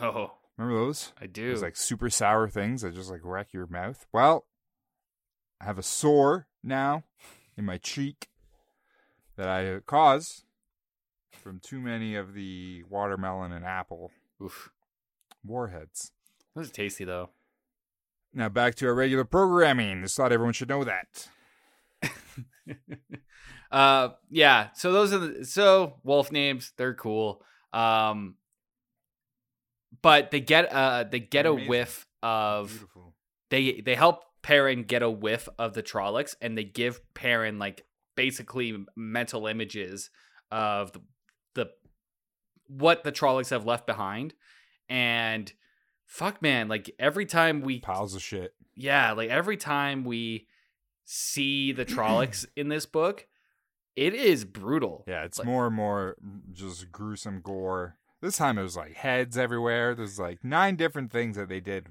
Oh, 0.00 0.32
Remember 0.56 0.78
those? 0.80 1.12
I 1.20 1.26
do. 1.26 1.50
Those 1.52 1.62
like 1.62 1.76
super 1.76 2.10
sour 2.10 2.48
things 2.48 2.82
that 2.82 2.94
just 2.94 3.10
like 3.10 3.20
wreck 3.22 3.52
your 3.52 3.66
mouth. 3.66 4.06
Well, 4.12 4.46
I 5.60 5.64
have 5.64 5.78
a 5.78 5.82
sore 5.82 6.46
now 6.62 7.04
in 7.56 7.64
my 7.64 7.78
cheek 7.78 8.28
that 9.36 9.48
I 9.48 9.80
caused 9.86 10.44
from 11.42 11.60
too 11.60 11.80
many 11.80 12.14
of 12.14 12.34
the 12.34 12.84
watermelon 12.88 13.52
and 13.52 13.64
apple 13.64 14.10
Oof. 14.42 14.70
warheads. 15.44 16.12
Was 16.54 16.70
tasty 16.70 17.04
though. 17.04 17.30
Now 18.32 18.48
back 18.48 18.74
to 18.76 18.86
our 18.86 18.94
regular 18.94 19.24
programming. 19.24 20.02
Just 20.02 20.16
thought 20.16 20.32
everyone 20.32 20.52
should 20.52 20.68
know 20.68 20.84
that. 20.84 21.28
uh, 23.72 24.10
yeah. 24.28 24.68
So 24.74 24.92
those 24.92 25.12
are 25.12 25.18
the 25.18 25.44
so 25.44 25.94
wolf 26.04 26.30
names. 26.30 26.72
They're 26.76 26.94
cool. 26.94 27.42
Um, 27.72 28.36
but 30.02 30.30
they 30.30 30.40
get 30.40 30.72
uh 30.72 31.04
they 31.04 31.20
get 31.20 31.46
a 31.46 31.54
whiff 31.54 32.06
of 32.22 32.70
Beautiful. 32.70 33.14
they 33.50 33.80
they 33.80 33.94
help 33.94 34.24
Perrin 34.42 34.84
get 34.84 35.02
a 35.02 35.10
whiff 35.10 35.48
of 35.58 35.74
the 35.74 35.82
Trollocs, 35.82 36.34
and 36.40 36.56
they 36.56 36.64
give 36.64 37.00
Perrin 37.14 37.58
like 37.58 37.84
basically 38.16 38.84
mental 38.96 39.46
images 39.46 40.10
of 40.50 40.92
the 40.92 41.00
what 42.78 43.02
the 43.04 43.12
Trollocs 43.12 43.50
have 43.50 43.66
left 43.66 43.86
behind, 43.86 44.34
and 44.88 45.52
fuck 46.06 46.40
man, 46.42 46.68
like 46.68 46.90
every 46.98 47.26
time 47.26 47.60
we 47.62 47.80
Piles 47.80 48.14
of 48.14 48.22
shit. 48.22 48.54
yeah, 48.76 49.12
like 49.12 49.30
every 49.30 49.56
time 49.56 50.04
we 50.04 50.46
see 51.04 51.72
the 51.72 51.84
Trollocs 51.86 52.46
in 52.56 52.68
this 52.68 52.86
book, 52.86 53.26
it 53.96 54.14
is 54.14 54.44
brutal. 54.44 55.04
Yeah, 55.06 55.24
it's 55.24 55.38
Like- 55.38 55.46
more 55.46 55.66
and 55.66 55.74
more 55.76 56.16
just 56.52 56.90
gruesome 56.92 57.40
gore. 57.42 57.96
This 58.22 58.36
time 58.36 58.58
it 58.58 58.62
was 58.62 58.76
like 58.76 58.94
heads 58.94 59.38
everywhere. 59.38 59.94
There's 59.94 60.18
like 60.18 60.44
nine 60.44 60.76
different 60.76 61.10
things 61.10 61.36
that 61.36 61.48
they 61.48 61.60
did 61.60 61.86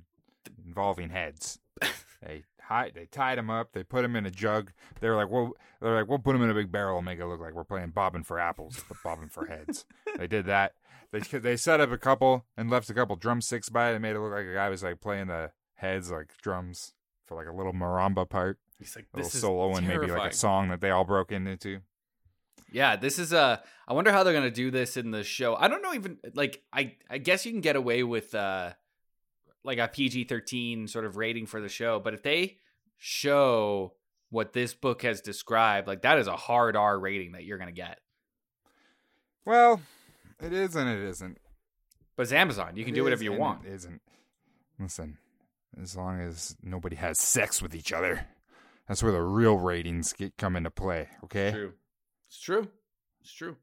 involving 0.66 1.10
heads. 1.10 1.60
they 2.22 2.44
they 2.70 3.08
tied 3.12 3.38
him 3.38 3.50
up. 3.50 3.74
They 3.74 3.84
put 3.84 4.06
him 4.06 4.16
in 4.16 4.26
a 4.26 4.32
jug. 4.32 4.72
They 5.00 5.10
were 5.10 5.16
like, 5.16 5.30
well, 5.30 5.54
they're 5.82 5.96
like, 5.96 6.08
we'll 6.08 6.20
put 6.20 6.36
him 6.36 6.44
in 6.44 6.50
a 6.50 6.54
big 6.54 6.72
barrel 6.72 6.98
and 6.98 7.06
make 7.06 7.20
it 7.20 7.26
look 7.26 7.40
like 7.40 7.54
we're 7.54 7.64
playing 7.64 7.90
bobbing 7.90 8.24
for 8.24 8.40
apples, 8.40 8.84
but 8.88 8.98
bobbing 9.04 9.30
for 9.30 9.46
heads. 9.46 9.86
they 10.18 10.28
did 10.28 10.46
that. 10.46 10.74
They 11.12 11.20
they 11.20 11.58
set 11.58 11.82
up 11.82 11.92
a 11.92 11.98
couple 11.98 12.46
and 12.56 12.70
left 12.70 12.90
a 12.90 12.94
couple 12.94 13.16
drumsticks 13.16 13.70
by. 13.70 13.90
it 13.90 13.94
and 13.94 14.02
made 14.02 14.16
it 14.16 14.20
look 14.20 14.32
like 14.32 14.46
a 14.46 14.54
guy 14.54 14.70
was 14.70 14.84
like 14.84 15.02
playing 15.02 15.28
the 15.28 15.52
heads 15.76 16.12
like 16.12 16.38
drums 16.42 16.94
for 17.26 17.36
like 17.36 17.48
a 17.48 17.56
little 17.56 17.74
marimba 17.74 18.30
part, 18.30 18.60
He's 18.80 18.96
like 18.96 19.06
a 19.14 19.18
little 19.18 19.28
this 19.28 19.36
is 19.36 19.42
solo, 19.42 19.76
and 19.76 19.88
maybe 19.88 20.08
like 20.08 20.32
a 20.32 20.36
song 20.36 20.70
that 20.70 20.82
they 20.82 20.90
all 20.90 21.04
broke 21.04 21.32
into. 21.32 21.82
Yeah, 22.72 22.96
this 22.96 23.20
is 23.20 23.34
a. 23.34 23.62
I 23.88 23.94
wonder 23.94 24.12
how 24.12 24.24
they're 24.24 24.34
gonna 24.34 24.52
do 24.52 24.72
this 24.72 24.98
in 24.98 25.12
the 25.12 25.24
show. 25.24 25.56
I 25.56 25.68
don't 25.68 25.82
know 25.82 25.94
even 25.94 26.18
like 26.34 26.64
I 26.72 26.96
I 27.10 27.18
guess 27.18 27.46
you 27.46 27.52
can 27.52 27.62
get 27.62 27.76
away 27.76 28.04
with 28.04 28.34
uh 28.34 28.74
like 29.64 29.78
a 29.80 29.88
PG 29.88 30.26
thirteen 30.26 30.88
sort 30.88 31.06
of 31.06 31.18
rating 31.18 31.46
for 31.46 31.62
the 31.62 31.70
show, 31.70 32.00
but 32.00 32.14
if 32.14 32.24
they 32.24 32.58
show 32.98 33.94
what 34.30 34.54
this 34.54 34.74
book 34.74 35.02
has 35.04 35.22
described, 35.22 35.88
like 35.88 36.02
that 36.04 36.18
is 36.20 36.28
a 36.28 36.36
hard 36.36 36.76
R 36.76 37.00
rating 37.00 37.32
that 37.34 37.44
you're 37.44 37.58
gonna 37.58 37.72
get. 37.72 38.00
Well, 39.46 39.82
it 40.42 40.54
is 40.54 40.76
and 40.76 40.90
it 40.90 41.04
isn't. 41.08 41.38
But 42.16 42.24
it's 42.24 42.32
Amazon. 42.34 42.76
You 42.76 42.84
can 42.84 42.94
It 42.94 42.96
do 42.96 43.04
whatever 43.04 43.24
you 43.24 43.34
want. 43.34 43.66
It 43.66 43.74
isn't. 43.74 44.02
Listen, 44.80 45.18
as 45.82 45.96
long 45.96 46.20
as 46.22 46.56
nobody 46.62 46.96
has 46.98 47.20
sex 47.20 47.62
with 47.62 47.74
each 47.76 47.92
other, 47.92 48.28
that's 48.88 49.02
where 49.02 49.12
the 49.12 49.22
real 49.22 49.58
ratings 49.58 50.14
get 50.14 50.38
come 50.38 50.56
into 50.56 50.70
play. 50.70 51.08
Okay, 51.24 51.52
True. 51.52 51.74
It's 52.28 52.40
true. 52.40 52.68
It's 53.22 53.34
true. 53.34 53.56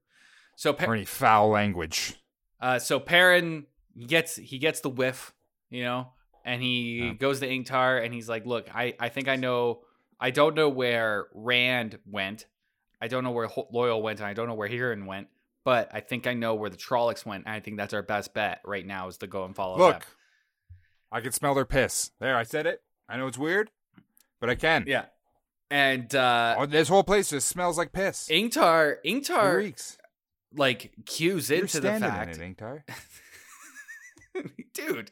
So 0.56 0.72
Pa- 0.72 0.86
or 0.86 0.94
any 0.94 1.04
foul 1.04 1.48
language. 1.50 2.14
Uh, 2.60 2.78
so 2.78 2.98
Perrin 2.98 3.66
gets 4.06 4.36
he 4.36 4.58
gets 4.58 4.80
the 4.80 4.88
whiff, 4.88 5.34
you 5.70 5.82
know, 5.84 6.12
and 6.44 6.62
he 6.62 6.98
Yeah. 7.06 7.12
goes 7.14 7.40
to 7.40 7.48
Ingtar 7.48 8.04
and 8.04 8.12
he's 8.14 8.28
like, 8.28 8.46
"Look, 8.46 8.68
I 8.74 8.94
I 9.00 9.08
think 9.08 9.28
I 9.28 9.36
know. 9.36 9.82
I 10.20 10.30
don't 10.30 10.54
know 10.54 10.68
where 10.68 11.26
Rand 11.34 11.98
went. 12.06 12.46
I 13.00 13.08
don't 13.08 13.22
know 13.24 13.30
where 13.32 13.46
Ho- 13.46 13.68
Loial 13.72 14.00
went, 14.02 14.20
and 14.20 14.26
I 14.26 14.32
don't 14.32 14.48
know 14.48 14.54
where 14.54 14.68
Hurin 14.68 15.06
went. 15.06 15.28
But 15.64 15.90
I 15.92 16.00
think 16.00 16.26
I 16.28 16.32
know 16.34 16.54
where 16.54 16.70
the 16.70 16.76
Trollocs 16.76 17.26
went. 17.26 17.44
And 17.46 17.52
I 17.54 17.58
think 17.60 17.76
that's 17.76 17.92
our 17.92 18.02
best 18.02 18.32
bet 18.32 18.60
right 18.64 18.86
now 18.86 19.08
is 19.08 19.18
to 19.18 19.26
go 19.26 19.44
and 19.44 19.54
follow 19.54 19.76
them. 19.76 19.86
Look, 19.86 20.00
them. 20.00 20.08
I 21.12 21.20
can 21.20 21.32
smell 21.32 21.54
their 21.54 21.64
piss. 21.66 22.12
There, 22.20 22.36
I 22.36 22.44
said 22.44 22.66
it. 22.66 22.82
I 23.08 23.16
know 23.16 23.26
it's 23.26 23.36
weird, 23.36 23.70
but 24.40 24.48
I 24.48 24.54
can. 24.54 24.84
Yeah, 24.86 25.06
and 25.70 26.14
uh, 26.14 26.54
Oh, 26.58 26.66
this 26.66 26.88
whole 26.88 27.02
place 27.04 27.30
just 27.30 27.48
smells 27.48 27.76
like 27.76 27.92
piss. 27.92 28.28
Ingtar 28.28 28.96
Ingtar 29.04 29.56
reeks. 29.56 29.98
like 30.54 30.92
cues 31.04 31.50
You're 31.50 31.60
into 31.60 31.80
the 31.80 31.88
standing 31.98 32.10
fact, 32.10 32.36
in 32.36 32.42
it, 32.42 32.56
Ingtar. 32.56 32.82
dude, 34.74 35.10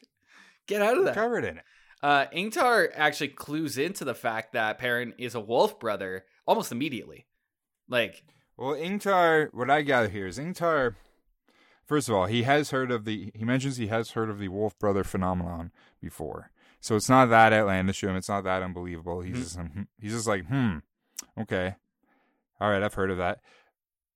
get 0.66 0.83
out 0.83 0.99
of 0.99 1.04
that. 1.04 1.14
covered 1.14 1.44
in 1.44 1.59
it. 1.59 1.64
Uh, 2.02 2.26
Ingtar 2.35 2.88
actually 2.94 3.28
clues 3.28 3.78
into 3.78 4.04
the 4.04 4.14
fact 4.14 4.52
that 4.52 4.78
Perrin 4.78 5.14
is 5.18 5.35
a 5.35 5.40
wolf 5.40 5.78
brother 5.80 6.25
almost 6.47 6.71
immediately. 6.73 7.26
Like, 7.88 8.25
Well, 8.56 8.75
Ingtar, 8.75 9.49
what 9.54 9.71
I 9.71 9.83
gather 9.83 10.09
here 10.09 10.26
is 10.26 10.38
Ingtar. 10.38 10.97
First 11.87 12.09
of 12.09 12.14
all, 12.14 12.26
he 12.26 12.42
has 12.44 12.71
heard 12.71 12.90
of 12.90 13.04
the. 13.04 13.30
He 13.35 13.44
mentions 13.44 13.76
he 13.76 13.88
has 13.88 14.12
heard 14.12 14.30
of 14.30 14.38
the 14.38 14.49
Wolf 14.49 14.78
Brother 14.78 15.04
phenomenon 15.04 15.71
before, 16.00 16.50
so 16.80 16.97
it's 16.97 17.11
not 17.11 17.26
that 17.26 17.52
outlandish 17.52 18.00
to 18.00 18.09
him. 18.09 18.16
It's 18.16 18.28
not 18.30 18.44
that 18.44 18.62
unbelievable. 18.62 19.21
He's 19.21 19.37
Mhm. 19.37 19.42
just 19.42 19.56
hmm, 19.59 19.83
he's 19.99 20.12
just 20.12 20.26
like, 20.26 20.47
hmm, 20.47 20.78
okay, 21.38 21.75
all 22.59 22.71
right, 22.71 22.83
I've 22.83 22.94
heard 22.94 23.11
of 23.11 23.18
that. 23.18 23.40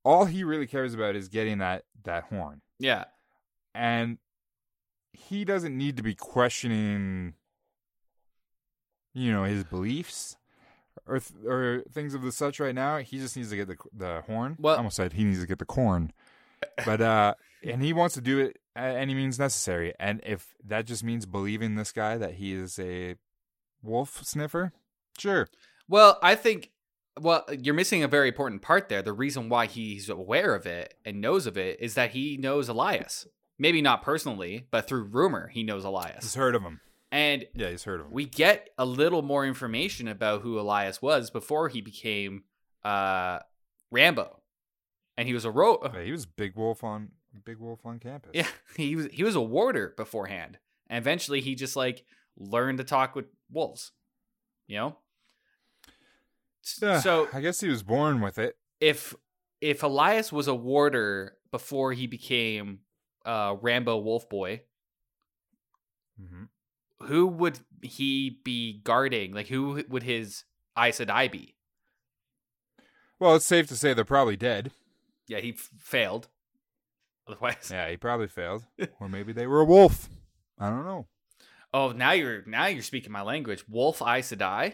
All 0.03 0.25
he 0.25 0.45
really 0.45 0.67
cares 0.67 0.95
about 0.95 1.15
is 1.15 1.29
getting 1.29 1.59
that 1.59 1.85
that 2.05 2.25
horn, 2.25 2.63
yeah, 2.79 3.05
and 3.75 4.17
he 5.13 5.45
doesn't 5.45 5.77
need 5.77 5.97
to 5.97 6.03
be 6.03 6.15
questioning, 6.15 7.35
you 9.15 9.33
know, 9.33 9.45
his 9.45 9.65
beliefs. 9.65 10.37
Or, 11.07 11.21
th- 11.21 11.47
or 11.47 11.85
things 11.91 12.13
of 12.13 12.23
the 12.23 12.33
such 12.33 12.61
right 12.61 12.75
now. 12.75 12.99
He 12.99 13.19
just 13.19 13.35
needs 13.37 13.49
to 13.51 13.57
get 13.57 13.69
the 13.69 13.77
the 13.97 14.23
horn. 14.27 14.57
Well- 14.59 14.75
I 14.75 14.79
almost 14.79 14.97
said 14.97 15.15
he 15.15 15.25
needs 15.25 15.41
to 15.41 15.47
get 15.47 15.59
the 15.59 15.65
corn, 15.65 16.13
but 16.85 17.01
uh, 17.01 17.35
and 17.65 17.83
he 17.83 17.93
wants 17.95 18.15
to 18.17 18.21
do 18.21 18.41
it 18.41 18.59
at 18.77 18.97
any 18.97 19.15
means 19.15 19.39
necessary. 19.39 19.95
And 19.99 20.21
if 20.27 20.55
that 20.67 20.87
just 20.87 21.03
means 21.05 21.25
believing 21.25 21.77
this 21.77 21.93
guy 21.93 22.19
that 22.19 22.35
he 22.35 22.53
is 22.53 22.79
a 22.79 23.15
wolf 23.83 24.23
sniffer, 24.25 24.73
sure. 25.17 25.49
Well, 25.89 26.19
I 26.21 26.35
think 26.35 26.73
well, 27.19 27.45
you're 27.51 27.75
missing 27.75 28.03
a 28.03 28.09
very 28.09 28.29
important 28.29 28.61
part 28.61 28.89
there. 28.89 29.01
The 29.01 29.13
reason 29.13 29.49
why 29.49 29.67
he's 29.67 30.09
aware 30.09 30.55
of 30.55 30.67
it 30.67 30.95
and 31.05 31.21
knows 31.21 31.47
of 31.47 31.57
it 31.57 31.81
is 31.81 31.95
that 31.95 32.11
he 32.11 32.37
knows 32.37 32.69
Elyas. 32.69 33.27
Maybe 33.59 33.83
not 33.83 34.03
personally, 34.03 34.67
but 34.71 34.87
through 34.87 35.05
rumor, 35.05 35.49
he 35.49 35.63
knows 35.65 35.85
Elyas. 35.85 36.23
He's 36.23 36.35
heard 36.35 36.55
of 36.55 36.63
him. 36.63 36.81
And 37.11 37.47
Yeah, 37.55 37.71
he's 37.71 37.85
heard 37.85 38.01
of 38.01 38.07
him. 38.07 38.13
we 38.13 38.27
get 38.27 38.69
a 38.79 38.85
little 38.85 39.23
more 39.23 39.45
information 39.47 40.07
about 40.09 40.43
who 40.43 40.57
Elyas 40.57 41.01
was 41.03 41.31
before 41.31 41.69
he 41.69 41.81
became 41.81 42.45
uh 42.85 43.41
Rambo. 43.91 44.41
And 45.17 45.27
he 45.27 45.35
was 45.35 45.45
a 45.45 45.51
ro 45.51 45.79
Yeah, 45.95 46.03
he 46.03 46.13
was 46.13 46.27
big 46.27 46.55
wolf 46.55 46.85
on 46.85 47.11
big 47.45 47.59
wolf 47.59 47.81
on 47.85 47.99
campus. 47.99 48.31
Yeah, 48.35 48.47
he 48.77 48.95
was 48.95 49.07
he 49.11 49.25
was 49.25 49.35
a 49.35 49.41
warder 49.41 49.95
beforehand, 49.97 50.59
and 50.89 50.99
eventually 51.03 51.41
he 51.41 51.55
just 51.55 51.75
like 51.77 52.05
learned 52.37 52.79
to 52.79 52.85
talk 52.85 53.17
with 53.17 53.27
wolves. 53.51 53.91
You 54.69 54.77
know. 54.77 54.97
Yeah, 56.83 57.01
So 57.01 57.29
I 57.33 57.41
guess 57.41 57.61
he 57.61 57.69
was 57.69 57.83
born 57.83 58.21
with 58.21 58.39
it. 58.39 58.57
if 58.81 59.15
if 59.61 59.81
Elyas 59.81 60.31
was 60.31 60.47
a 60.47 60.55
warder 60.55 61.37
before 61.51 61.93
he 61.95 62.07
became 62.07 62.81
uh 63.29 63.55
Rambo 63.61 63.99
Wolf 63.99 64.29
Boy, 64.29 64.63
hmm 66.19 66.45
who 67.03 67.29
would 67.29 67.61
he 67.81 68.41
be 68.43 68.81
guarding? 68.83 69.33
Like 69.33 69.47
who 69.47 69.85
would 69.89 70.03
his 70.03 70.43
Aes 70.77 70.99
Sedai 70.99 71.31
be? 71.31 71.55
Well, 73.21 73.37
it's 73.37 73.47
safe 73.47 73.69
to 73.69 73.77
say 73.77 73.95
they're 73.95 74.05
probably 74.05 74.37
dead. 74.37 74.73
Yeah, 75.29 75.39
he 75.39 75.51
f- 75.51 75.71
failed. 75.79 76.29
Otherwise, 77.29 77.69
Yeah, 77.71 77.89
he 77.91 77.97
probably 77.97 78.27
failed, 78.29 78.65
or 79.01 79.09
maybe 79.09 79.33
they 79.33 79.47
were 79.47 79.61
a 79.61 79.65
wolf. 79.65 80.09
I 80.59 80.71
don't 80.71 80.85
know. 80.85 81.07
Oh, 81.73 81.93
now 81.93 82.13
you're 82.13 82.43
now 82.47 82.67
you're 82.67 82.83
speaking 82.83 83.13
my 83.13 83.23
language. 83.23 83.69
Wolf 83.69 84.01
Aes 84.03 84.33
Sedai. 84.33 84.73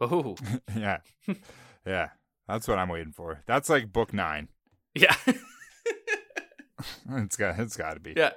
Oh, 0.00 0.36
yeah, 0.76 0.98
yeah. 1.86 2.10
That's 2.46 2.68
what 2.68 2.78
I'm 2.78 2.88
waiting 2.90 3.12
for. 3.12 3.40
That's 3.46 3.68
like 3.70 3.92
book 3.92 4.12
nine. 4.12 4.48
yeah, 4.94 5.16
It's 7.08 7.36
got 7.36 7.58
it's 7.58 7.76
got 7.76 7.94
to 7.94 8.00
be. 8.00 8.14
yeah. 8.16 8.32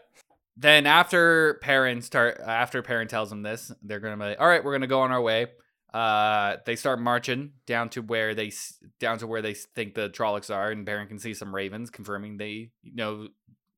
Then 0.56 0.86
after 0.86 1.56
Perrin 1.62 2.02
start 2.02 2.40
after 2.46 2.82
Perrin 2.82 3.08
tells 3.08 3.30
them 3.30 3.44
this, 3.44 3.72
they're 3.82 4.00
gonna 4.00 4.18
be 4.18 4.24
like, 4.24 4.42
all 4.42 4.48
right, 4.48 4.64
we're 4.64 4.74
gonna 4.74 4.88
go 4.88 5.02
on 5.02 5.12
our 5.12 5.22
way. 5.22 5.48
Uh, 5.94 6.58
they 6.66 6.76
start 6.76 7.00
marching 7.00 7.54
down 7.66 7.90
to 7.90 8.02
where 8.02 8.36
they 8.36 8.52
down 9.00 9.18
to 9.20 9.28
where 9.28 9.42
they 9.42 9.54
think 9.54 9.96
the 9.96 10.10
Trollocs 10.10 10.54
are, 10.54 10.70
and 10.70 10.86
Perrin 10.86 11.08
can 11.08 11.18
see 11.18 11.34
some 11.34 11.56
ravens, 11.56 11.90
confirming 11.90 12.38
they 12.38 12.72
you 12.84 12.96
know 12.96 13.28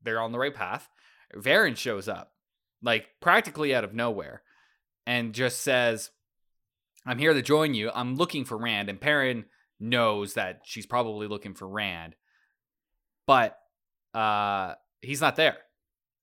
they're 0.03 0.19
on 0.19 0.31
the 0.31 0.39
right 0.39 0.53
path. 0.53 0.89
Verin 1.35 1.77
shows 1.77 2.07
up, 2.07 2.33
like 2.81 3.07
practically 3.21 3.73
out 3.73 3.83
of 3.83 3.93
nowhere, 3.93 4.41
and 5.05 5.33
just 5.33 5.61
says, 5.61 6.09
"I'm 7.05 7.19
here 7.19 7.33
to 7.33 7.41
join 7.41 7.73
you. 7.75 7.91
I'm 7.93 8.15
looking 8.15 8.43
for 8.43 8.57
Rand." 8.57 8.89
And 8.89 8.99
Perrin 8.99 9.45
knows 9.79 10.33
that 10.33 10.61
she's 10.65 10.85
probably 10.85 11.27
looking 11.27 11.53
for 11.53 11.67
Rand, 11.67 12.15
but 13.25 13.57
uh, 14.13 14.75
he's 15.01 15.21
not 15.21 15.35
there. 15.35 15.57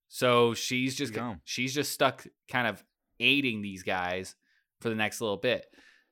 So 0.09 0.55
she's 0.55 0.95
just 0.95 1.15
No. 1.15 1.37
she's 1.45 1.75
just 1.75 1.93
stuck, 1.93 2.27
kind 2.51 2.67
of 2.67 2.85
aiding 3.21 3.63
these 3.63 3.83
guys 3.83 4.35
for 4.81 4.89
the 4.89 4.95
next 4.95 5.21
little 5.21 5.37
bit. 5.37 5.67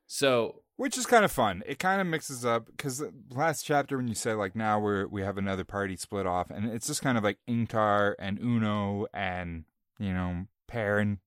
So 0.06 0.62
Which 0.76 0.98
is 0.98 1.06
kind 1.06 1.24
of 1.24 1.32
fun. 1.32 1.62
It 1.66 1.78
kind 1.78 2.00
of 2.00 2.06
mixes 2.06 2.44
up 2.44 2.66
because 2.66 3.02
last 3.30 3.62
chapter 3.64 3.96
when 3.96 4.08
you 4.08 4.14
said 4.14 4.36
like 4.36 4.54
now 4.54 4.78
we're 4.78 5.06
we 5.06 5.22
have 5.22 5.38
another 5.38 5.64
party 5.64 5.96
split 5.96 6.26
off, 6.26 6.50
and 6.50 6.66
it's 6.66 6.86
just 6.86 7.02
kind 7.02 7.16
of 7.16 7.24
like 7.24 7.38
Ingtar 7.48 8.14
and 8.18 8.38
Uno 8.38 9.06
and 9.14 9.64
you 9.98 10.12
know 10.12 10.46
Perrin, 10.66 11.20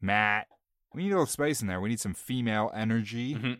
Mat. 0.00 0.46
We 0.92 1.04
need 1.04 1.10
a 1.10 1.14
little 1.14 1.26
spice 1.26 1.62
in 1.62 1.68
there. 1.68 1.80
We 1.80 1.88
need 1.88 2.00
some 2.00 2.14
female 2.14 2.70
energy, 2.74 3.34
mhm. 3.34 3.58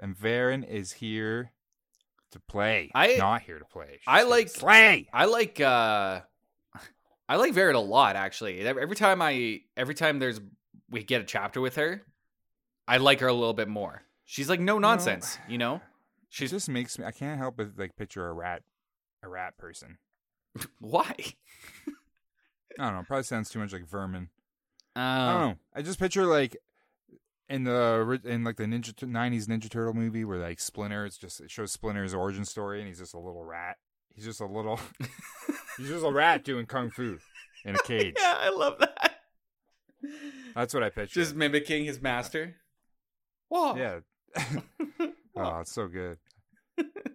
and 0.00 0.16
Verin 0.16 0.66
is 0.66 0.92
here 0.92 1.52
to 2.32 2.40
play. 2.40 2.90
I- 2.94 3.16
not 3.16 3.42
here 3.42 3.58
to 3.58 3.64
play. 3.64 3.92
She's 3.92 4.04
I 4.06 4.22
like- 4.24 4.48
slay. 4.48 5.08
I 5.12 5.24
like 5.26 5.60
uh 5.60 6.20
I 7.28 7.36
like 7.36 7.54
Verin 7.54 7.74
a 7.74 7.78
lot 7.78 8.16
actually. 8.16 8.60
Every 8.60 8.96
time 8.96 9.20
I 9.22 9.60
every 9.76 9.94
time 9.94 10.18
there's 10.18 10.40
we 10.90 11.02
get 11.02 11.20
a 11.20 11.24
chapter 11.24 11.60
with 11.60 11.76
her, 11.76 12.02
I 12.86 12.96
like 12.98 13.20
her 13.20 13.26
a 13.28 13.32
little 13.34 13.54
bit 13.54 13.68
more. 13.68 14.02
She's 14.24 14.48
like 14.48 14.60
no 14.60 14.78
nonsense, 14.78 15.38
you 15.48 15.58
know? 15.58 15.76
It 16.30 16.34
She's 16.34 16.50
just 16.50 16.68
makes 16.68 16.98
me. 16.98 17.06
I 17.06 17.10
can't 17.10 17.38
help 17.38 17.56
but 17.56 17.68
like 17.78 17.96
picture 17.96 18.26
a 18.26 18.32
rat, 18.34 18.62
a 19.22 19.28
rat 19.30 19.56
person. 19.56 19.96
why? 20.78 21.14
I 22.78 22.84
don't 22.84 22.94
know. 22.94 23.02
Probably 23.06 23.22
sounds 23.24 23.48
too 23.48 23.58
much 23.58 23.72
like 23.72 23.88
vermin. 23.88 24.28
Um, 24.94 25.02
I 25.02 25.32
don't 25.32 25.40
know. 25.48 25.56
I 25.74 25.80
just 25.82 25.98
picture 25.98 26.26
like 26.26 26.56
in 27.48 27.64
the 27.64 28.20
in 28.24 28.44
like 28.44 28.56
the 28.56 28.64
ninja 28.64 28.92
'90s 28.94 29.46
Ninja 29.46 29.70
Turtle 29.70 29.94
movie 29.94 30.24
where 30.24 30.38
like 30.38 30.60
Splinter, 30.60 31.06
it's 31.06 31.16
just 31.16 31.40
it 31.40 31.50
shows 31.50 31.72
Splinter's 31.72 32.14
origin 32.14 32.44
story, 32.44 32.80
and 32.80 32.88
he's 32.88 32.98
just 32.98 33.14
a 33.14 33.18
little 33.18 33.44
rat. 33.44 33.76
He's 34.14 34.24
just 34.24 34.40
a 34.40 34.46
little. 34.46 34.80
he's 35.78 35.88
just 35.88 36.04
a 36.04 36.10
rat 36.12 36.44
doing 36.44 36.66
kung 36.66 36.90
fu 36.90 37.18
in 37.64 37.74
a 37.74 37.82
cage. 37.82 38.16
Yeah, 38.20 38.36
I 38.38 38.50
love 38.50 38.78
that. 38.78 39.20
That's 40.54 40.74
what 40.74 40.82
I 40.82 40.90
picture. 40.90 41.20
Just 41.20 41.34
mimicking 41.34 41.84
his 41.84 42.00
master. 42.00 42.56
Whoa. 43.48 43.76
yeah. 43.76 44.00
oh, 45.36 45.60
it's 45.60 45.72
so 45.72 45.88
good. 45.88 46.18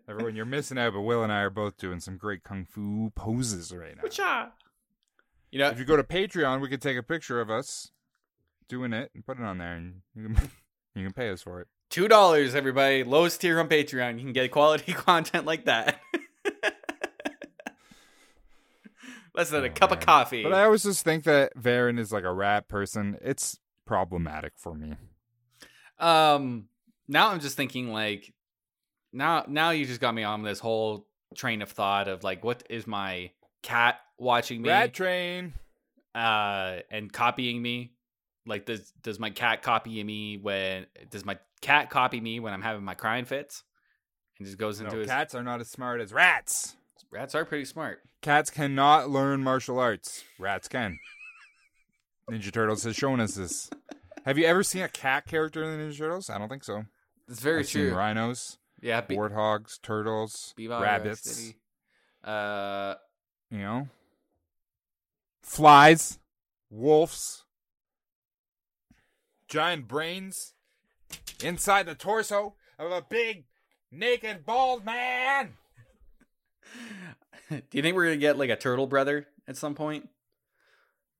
Everyone, 0.10 0.36
you're 0.36 0.46
missing 0.46 0.78
out, 0.78 0.94
but 0.94 1.02
Will 1.02 1.24
and 1.24 1.32
I 1.32 1.42
are 1.42 1.50
both 1.50 1.78
doing 1.78 2.00
some 2.00 2.18
great 2.18 2.44
kung 2.44 2.66
fu 2.66 3.12
poses 3.16 3.72
right 3.72 3.96
now. 3.96 4.04
Wacha. 4.04 4.50
You 5.52 5.60
know, 5.60 5.70
If 5.70 5.80
you 5.80 5.86
go 5.86 5.96
to 5.96 6.04
Patreon, 6.04 6.62
we 6.62 6.68
could 6.68 6.82
take 6.82 6.98
a 6.98 7.04
picture 7.04 7.40
of 7.40 7.50
us 7.50 7.92
doing 8.68 8.94
it 8.94 9.12
and 9.16 9.26
put 9.26 9.38
it 9.40 9.44
on 9.44 9.58
there, 9.58 9.76
and 9.76 10.02
you 10.16 10.24
can 10.24 10.36
you 10.96 11.04
can 11.06 11.14
pay 11.14 11.30
us 11.30 11.42
for 11.42 11.62
it. 11.62 11.68
two 11.90 12.08
dollars, 12.08 12.56
everybody. 12.56 13.04
Lowest 13.04 13.42
tier 13.42 13.60
on 13.60 13.68
Patreon. 13.70 14.16
You 14.18 14.24
can 14.26 14.34
get 14.34 14.52
quality 14.52 14.94
content 14.94 15.46
like 15.46 15.66
that. 15.66 16.00
Less 19.36 19.50
than 19.50 19.64
a 19.64 19.68
Oh, 19.68 19.72
cup 19.72 19.92
of 19.92 20.00
coffee. 20.00 20.44
But 20.44 20.54
I 20.54 20.64
always 20.66 20.84
just 20.84 21.04
think 21.04 21.24
that 21.24 21.56
Verin 21.58 21.98
is 21.98 22.12
like 22.12 22.24
a 22.24 22.32
rat 22.32 22.68
person. 22.68 23.18
It's 23.22 23.58
problematic 23.86 24.54
for 24.58 24.76
me. 24.76 24.94
Um, 25.98 26.68
now 27.08 27.30
I'm 27.30 27.40
just 27.40 27.58
thinking 27.58 27.92
like, 27.92 28.32
now 29.12 29.44
now 29.48 29.72
you 29.72 29.86
just 29.88 30.00
got 30.02 30.14
me 30.14 30.24
on 30.24 30.44
this 30.44 30.60
whole 30.60 31.08
train 31.36 31.64
of 31.64 31.70
thought 31.72 32.08
of 32.08 32.24
like, 32.24 32.44
what 32.44 32.62
is 32.70 32.86
my 32.86 33.32
cat 33.64 34.00
watching 34.20 34.62
me? 34.62 34.70
Rat 34.70 34.94
train. 34.94 35.54
uh, 36.14 36.78
and 36.92 37.12
copying 37.12 37.60
me. 37.60 37.93
Like, 38.46 38.66
does 38.66 38.92
does 39.02 39.20
my 39.20 39.30
cat 39.30 39.62
copy 39.64 40.04
me 40.04 40.38
when 40.38 40.86
does 41.10 41.24
my 41.26 41.38
cat 41.62 41.90
copy 41.90 42.20
me 42.20 42.40
when 42.40 42.54
I'm 42.54 42.62
having 42.62 42.84
my 42.84 42.94
crying 42.96 43.26
fits? 43.26 43.64
And 44.38 44.46
just 44.46 44.58
goes 44.58 44.80
into 44.82 44.94
No, 44.94 45.00
his 45.00 45.08
cats 45.08 45.34
are 45.36 45.44
not 45.44 45.62
as 45.62 45.70
smart 45.70 46.02
as 46.02 46.12
rats. 46.12 46.76
rats 47.12 47.36
are 47.36 47.46
pretty 47.46 47.66
smart. 47.66 48.02
Cats 48.22 48.50
cannot 48.50 49.10
learn 49.10 49.44
martial 49.44 49.80
arts. 49.80 50.24
Rats 50.40 50.68
can. 50.68 51.00
Ninja 52.30 52.52
Turtles 52.52 52.84
has 52.84 52.96
shown 52.96 53.20
us 53.20 53.36
this. 53.36 53.70
Have 54.26 54.38
you 54.38 54.46
ever 54.46 54.64
seen 54.64 54.82
a 54.82 54.90
cat 54.90 55.26
character 55.28 55.64
in 55.64 55.78
the 55.78 55.84
Ninja 55.84 55.98
Turtles? 55.98 56.30
I 56.30 56.38
don't 56.38 56.50
think 56.50 56.64
so. 56.64 56.86
It's 57.30 57.42
very 57.42 57.60
I've 57.62 57.70
true. 57.70 57.94
rhinos, 57.94 58.58
Yeah, 58.82 59.02
be- 59.02 59.16
warthogs, 59.16 59.82
turtles, 59.82 60.54
Beaver 60.58 60.80
rabbits. 60.80 61.54
Uh, 62.24 62.96
You 63.52 63.60
know, 63.60 63.88
flies, 65.42 66.20
wolves, 66.70 67.43
giant 69.54 69.88
brains 69.88 70.56
inside 71.44 71.86
the 71.86 71.94
torso 71.94 72.56
of 72.80 72.92
a 72.92 73.04
big 73.08 73.44
naked 73.92 74.48
bald 74.48 74.84
man. 74.84 75.50
do 77.52 77.62
you 77.72 77.84
think 77.84 77.96
we're 77.96 78.06
gonna 78.06 78.18
get 78.18 78.36
like 78.36 78.50
a 78.50 78.56
turtle 78.56 78.88
brother 78.88 79.28
at 79.48 79.56
some 79.56 79.76
point? 79.76 80.10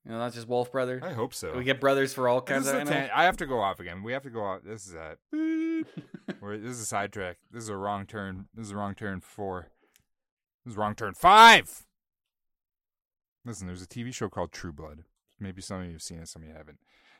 You 0.04 0.10
know, 0.10 0.18
not 0.18 0.32
just 0.32 0.48
wolf 0.48 0.72
brother. 0.72 0.98
I 1.00 1.12
hope 1.12 1.32
so. 1.32 1.56
We 1.56 1.62
get 1.62 1.80
brothers 1.80 2.12
for 2.12 2.28
all 2.28 2.40
kinds 2.40 2.66
of 2.66 2.88
tan- 2.88 3.10
I 3.14 3.22
have 3.22 3.36
to 3.36 3.46
go 3.46 3.60
off 3.60 3.78
again. 3.78 4.02
We 4.02 4.12
have 4.12 4.24
to 4.24 4.30
go 4.30 4.42
off. 4.42 4.62
This 4.64 4.88
is 4.88 4.94
a. 4.94 5.16
This 6.42 6.72
is 6.76 6.80
a 6.80 6.86
sidetrack. 6.86 7.38
This 7.50 7.62
is 7.62 7.68
a 7.70 7.76
wrong 7.76 8.04
turn. 8.06 8.46
This 8.54 8.66
is 8.66 8.72
a 8.72 8.76
wrong 8.76 8.94
turn 8.94 9.20
four. 9.20 9.68
This 10.64 10.72
is 10.72 10.76
wrong 10.76 10.94
turn 10.94 11.14
five. 11.14 11.86
Listen, 13.46 13.66
there's 13.66 13.82
a 13.82 13.86
TV 13.86 14.12
show 14.12 14.28
called 14.28 14.52
True 14.52 14.72
Blood. 14.72 15.04
Maybe 15.40 15.62
some 15.62 15.80
of 15.80 15.86
you 15.86 15.92
have 15.92 16.02
seen 16.02 16.18
it, 16.18 16.28
some 16.28 16.42
of 16.42 16.48
you 16.48 16.54
haven't. 16.54 16.78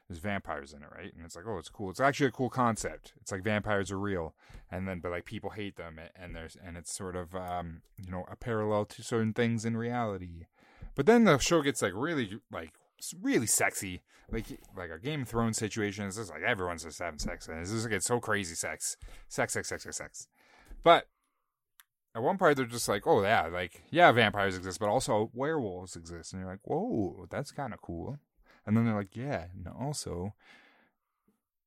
There's 0.08 0.18
vampires 0.18 0.72
in 0.74 0.82
it, 0.82 0.88
right? 0.94 1.12
And 1.14 1.24
it's 1.24 1.34
like, 1.34 1.46
oh, 1.46 1.56
it's 1.56 1.70
cool. 1.70 1.88
It's 1.88 2.00
actually 2.00 2.26
a 2.26 2.32
cool 2.32 2.50
concept. 2.50 3.14
It's 3.20 3.32
like 3.32 3.42
vampires 3.42 3.90
are 3.90 3.98
real, 3.98 4.34
and 4.70 4.86
then 4.86 5.00
but 5.00 5.10
like 5.10 5.24
people 5.24 5.50
hate 5.50 5.76
them, 5.76 5.98
and 6.14 6.36
there's 6.36 6.56
and 6.62 6.76
it's 6.76 6.94
sort 6.94 7.16
of 7.16 7.34
um 7.34 7.82
you 8.04 8.10
know 8.10 8.24
a 8.30 8.36
parallel 8.36 8.84
to 8.86 9.02
certain 9.02 9.32
things 9.32 9.64
in 9.64 9.76
reality. 9.76 10.46
But 10.94 11.06
then 11.06 11.24
the 11.24 11.38
show 11.38 11.62
gets 11.62 11.80
like 11.80 11.92
really 11.94 12.38
like 12.52 12.74
really 13.20 13.46
sexy, 13.46 14.02
like 14.30 14.46
like 14.76 14.90
a 14.90 14.98
Game 14.98 15.22
of 15.22 15.28
Thrones 15.28 15.56
situation. 15.56 16.06
It's 16.06 16.16
just 16.16 16.30
like 16.30 16.42
everyone's 16.42 16.84
just 16.84 16.98
having 16.98 17.18
sex, 17.18 17.48
and 17.48 17.58
it's 17.60 17.70
just 17.70 17.84
like 17.84 17.94
it's 17.94 18.06
so 18.06 18.20
crazy 18.20 18.54
sex, 18.54 18.96
sex, 19.28 19.54
sex, 19.54 19.68
sex, 19.68 19.84
sex, 19.84 19.96
sex. 19.96 20.28
But 20.82 21.08
at 22.14 22.22
one 22.22 22.38
part 22.38 22.56
they're 22.56 22.66
just 22.66 22.88
like, 22.88 23.06
oh 23.06 23.22
yeah, 23.22 23.46
like 23.46 23.84
yeah, 23.90 24.12
vampires 24.12 24.56
exist, 24.56 24.80
but 24.80 24.88
also 24.88 25.30
werewolves 25.32 25.96
exist, 25.96 26.32
and 26.32 26.42
you're 26.42 26.50
like, 26.50 26.60
whoa, 26.64 27.26
that's 27.30 27.50
kind 27.50 27.72
of 27.72 27.80
cool. 27.80 28.18
And 28.66 28.76
then 28.76 28.84
they're 28.84 28.94
like, 28.94 29.14
yeah, 29.14 29.46
and 29.54 29.68
also 29.68 30.34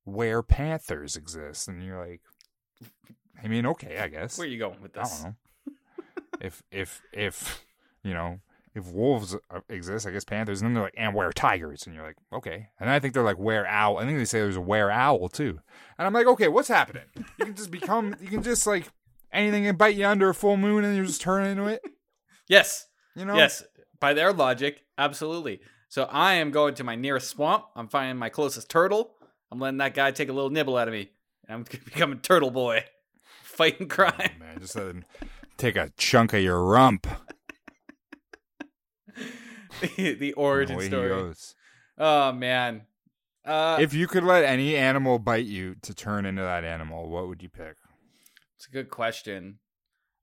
where 0.03 0.41
panthers 0.41 1.15
exist, 1.15 1.67
and 1.67 1.83
you're 1.83 1.99
like, 1.99 2.21
I 3.43 3.47
mean, 3.47 3.65
okay, 3.67 3.99
I 3.99 4.07
guess. 4.07 4.38
Where 4.38 4.47
are 4.47 4.51
you 4.51 4.57
going 4.57 4.81
with 4.81 4.93
this? 4.93 5.19
I 5.19 5.23
don't 5.23 5.36
know. 5.67 5.73
if 6.41 6.63
if 6.71 7.01
if 7.12 7.65
you 8.03 8.13
know 8.13 8.39
if 8.73 8.88
wolves 8.88 9.36
uh, 9.51 9.60
exist, 9.69 10.07
I 10.07 10.12
guess 10.12 10.23
panthers, 10.23 10.62
and 10.62 10.67
then 10.67 10.73
they're 10.73 10.83
like 10.83 10.95
and 10.97 11.13
where 11.13 11.31
tigers, 11.31 11.86
and 11.86 11.95
you're 11.95 12.05
like 12.05 12.17
okay. 12.33 12.69
And 12.79 12.89
I 12.89 12.99
think 12.99 13.13
they're 13.13 13.23
like 13.23 13.38
where 13.38 13.67
owl. 13.67 13.97
I 13.97 14.05
think 14.05 14.17
they 14.17 14.25
say 14.25 14.39
there's 14.39 14.55
a 14.55 14.62
where 14.62 14.89
owl 14.89 15.29
too. 15.29 15.60
And 15.97 16.07
I'm 16.07 16.13
like 16.13 16.27
okay, 16.27 16.47
what's 16.47 16.67
happening? 16.67 17.03
You 17.15 17.45
can 17.45 17.55
just 17.55 17.71
become. 17.71 18.15
You 18.21 18.27
can 18.27 18.43
just 18.43 18.65
like 18.65 18.88
anything 19.31 19.63
can 19.63 19.75
bite 19.75 19.95
you 19.95 20.05
under 20.05 20.29
a 20.29 20.33
full 20.33 20.57
moon, 20.57 20.83
and 20.83 20.95
you 20.95 21.05
just 21.05 21.21
turn 21.21 21.45
into 21.45 21.65
it. 21.65 21.81
Yes. 22.47 22.88
You 23.17 23.25
know? 23.25 23.36
Yes, 23.36 23.63
by 23.99 24.13
their 24.13 24.31
logic, 24.31 24.83
absolutely. 24.97 25.60
So 25.89 26.04
I 26.12 26.34
am 26.34 26.52
going 26.52 26.76
to 26.76 26.84
my 26.84 26.95
nearest 26.95 27.30
swamp. 27.30 27.65
I'm 27.76 27.88
finding 27.88 28.17
my 28.17 28.30
closest 28.30 28.69
turtle. 28.69 29.12
I'm 29.52 29.60
letting 29.60 29.78
that 29.78 29.93
guy 29.93 30.12
take 30.12 30.30
a 30.30 30.34
little 30.34 30.50
nibble 30.50 30.76
out 30.78 30.88
of 30.88 30.93
me. 30.93 31.10
And 31.47 31.56
I'm 31.56 31.63
becoming 31.86 32.19
turtle 32.19 32.52
boy, 32.52 32.84
fighting 33.43 33.88
crime. 33.88 34.13
Oh, 34.36 34.39
man, 34.39 34.60
just 34.60 34.76
let 34.76 34.88
him 34.88 35.06
take 35.58 35.76
a 35.76 35.91
chunk 35.97 36.34
of 36.34 36.41
your 36.41 36.62
rump. 36.63 37.08
the, 39.95 40.13
the 40.19 40.34
origin 40.34 40.76
Away 40.76 40.86
he 40.86 40.89
story. 40.89 41.10
goes. 41.10 41.56
Oh 41.97 42.32
man. 42.32 42.82
Uh, 43.45 43.78
If 43.80 43.93
you 43.93 44.08
could 44.08 44.23
let 44.23 44.43
any 44.43 44.76
animal 44.76 45.19
bite 45.19 45.45
you 45.45 45.76
to 45.82 45.93
turn 45.93 46.26
into 46.26 46.41
that 46.41 46.63
animal, 46.65 47.10
what 47.10 47.28
would 47.28 47.41
you 47.41 47.50
pick? 47.50 47.76
it's 48.58 48.67
a 48.67 48.71
good 48.71 48.89
question. 48.89 49.60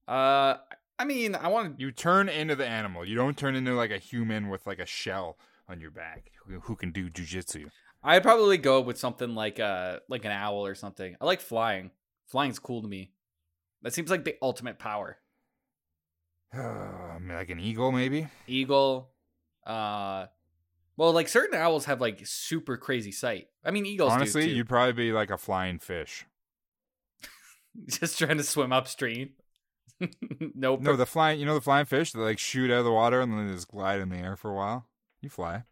Uh, 0.07 0.57
I 0.99 1.05
mean, 1.07 1.35
I 1.35 1.49
want 1.49 1.79
to. 1.79 1.83
You 1.85 1.91
turn 1.93 2.29
into 2.29 2.55
the 2.55 2.67
animal. 2.67 3.05
You 3.05 3.15
don't 3.17 3.37
turn 3.39 3.55
into 3.57 3.73
like 3.75 3.91
a 3.91 3.97
human 3.99 4.49
with 4.51 4.67
like 4.67 4.79
a 4.79 4.87
shell, 4.87 5.39
on 5.69 5.81
your 5.81 5.91
back 5.91 6.31
who, 6.63 6.77
can 6.77 6.93
do 6.93 7.09
jujitsu. 7.09 7.67
I'd 8.03 8.23
probably 8.23 8.59
go 8.59 8.81
with 8.81 8.99
something 8.99 9.35
like 9.35 9.59
uh 9.59 10.01
like 10.09 10.25
an 10.25 10.31
owl 10.31 10.67
or 10.67 10.75
something. 10.75 11.17
I 11.21 11.25
like 11.25 11.41
flying. 11.41 11.91
Flying's 12.27 12.59
cool 12.59 12.83
to 12.83 12.89
me. 12.89 13.13
That 13.83 13.95
seems 13.95 14.11
like 14.11 14.25
the 14.25 14.37
ultimate 14.43 14.79
power. 14.79 15.19
Um, 16.57 17.29
like 17.29 17.51
an 17.51 17.59
eagle, 17.59 17.91
maybe. 17.91 18.29
Eagle, 18.47 19.11
uh, 19.67 20.27
well, 20.97 21.13
like 21.13 21.29
certain 21.29 21.59
owls 21.59 21.87
have 21.87 22.01
like 22.01 22.25
super 22.25 22.77
crazy 22.77 23.11
sight. 23.13 23.49
I 23.65 23.71
mean, 23.71 23.87
eagles. 23.87 24.11
do, 24.11 24.15
Honestly, 24.15 24.51
you'd 24.51 24.69
probably 24.69 24.93
be 24.93 25.13
like 25.13 25.31
a 25.31 25.39
flying 25.39 25.79
fish. 25.79 26.27
just 27.89 28.19
trying 28.19 28.39
to 28.39 28.45
swim 28.45 28.73
upstream. 28.73 29.31
no, 30.55 30.77
No, 30.77 30.97
the 30.97 31.07
flying. 31.07 31.41
You 31.41 31.47
know 31.47 31.55
the 31.55 31.61
flying 31.61 31.87
fish 31.87 32.13
that 32.13 32.21
like 32.21 32.39
shoot 32.39 32.71
out 32.71 32.79
of 32.79 32.85
the 32.85 32.93
water 32.93 33.21
and 33.21 33.33
then 33.33 33.47
they 33.47 33.55
just 33.55 33.69
glide 33.69 34.01
in 34.01 34.09
the 34.09 34.17
air 34.17 34.37
for 34.37 34.51
a 34.51 34.55
while. 34.55 34.87
You 35.25 35.31
fly. 35.31 35.65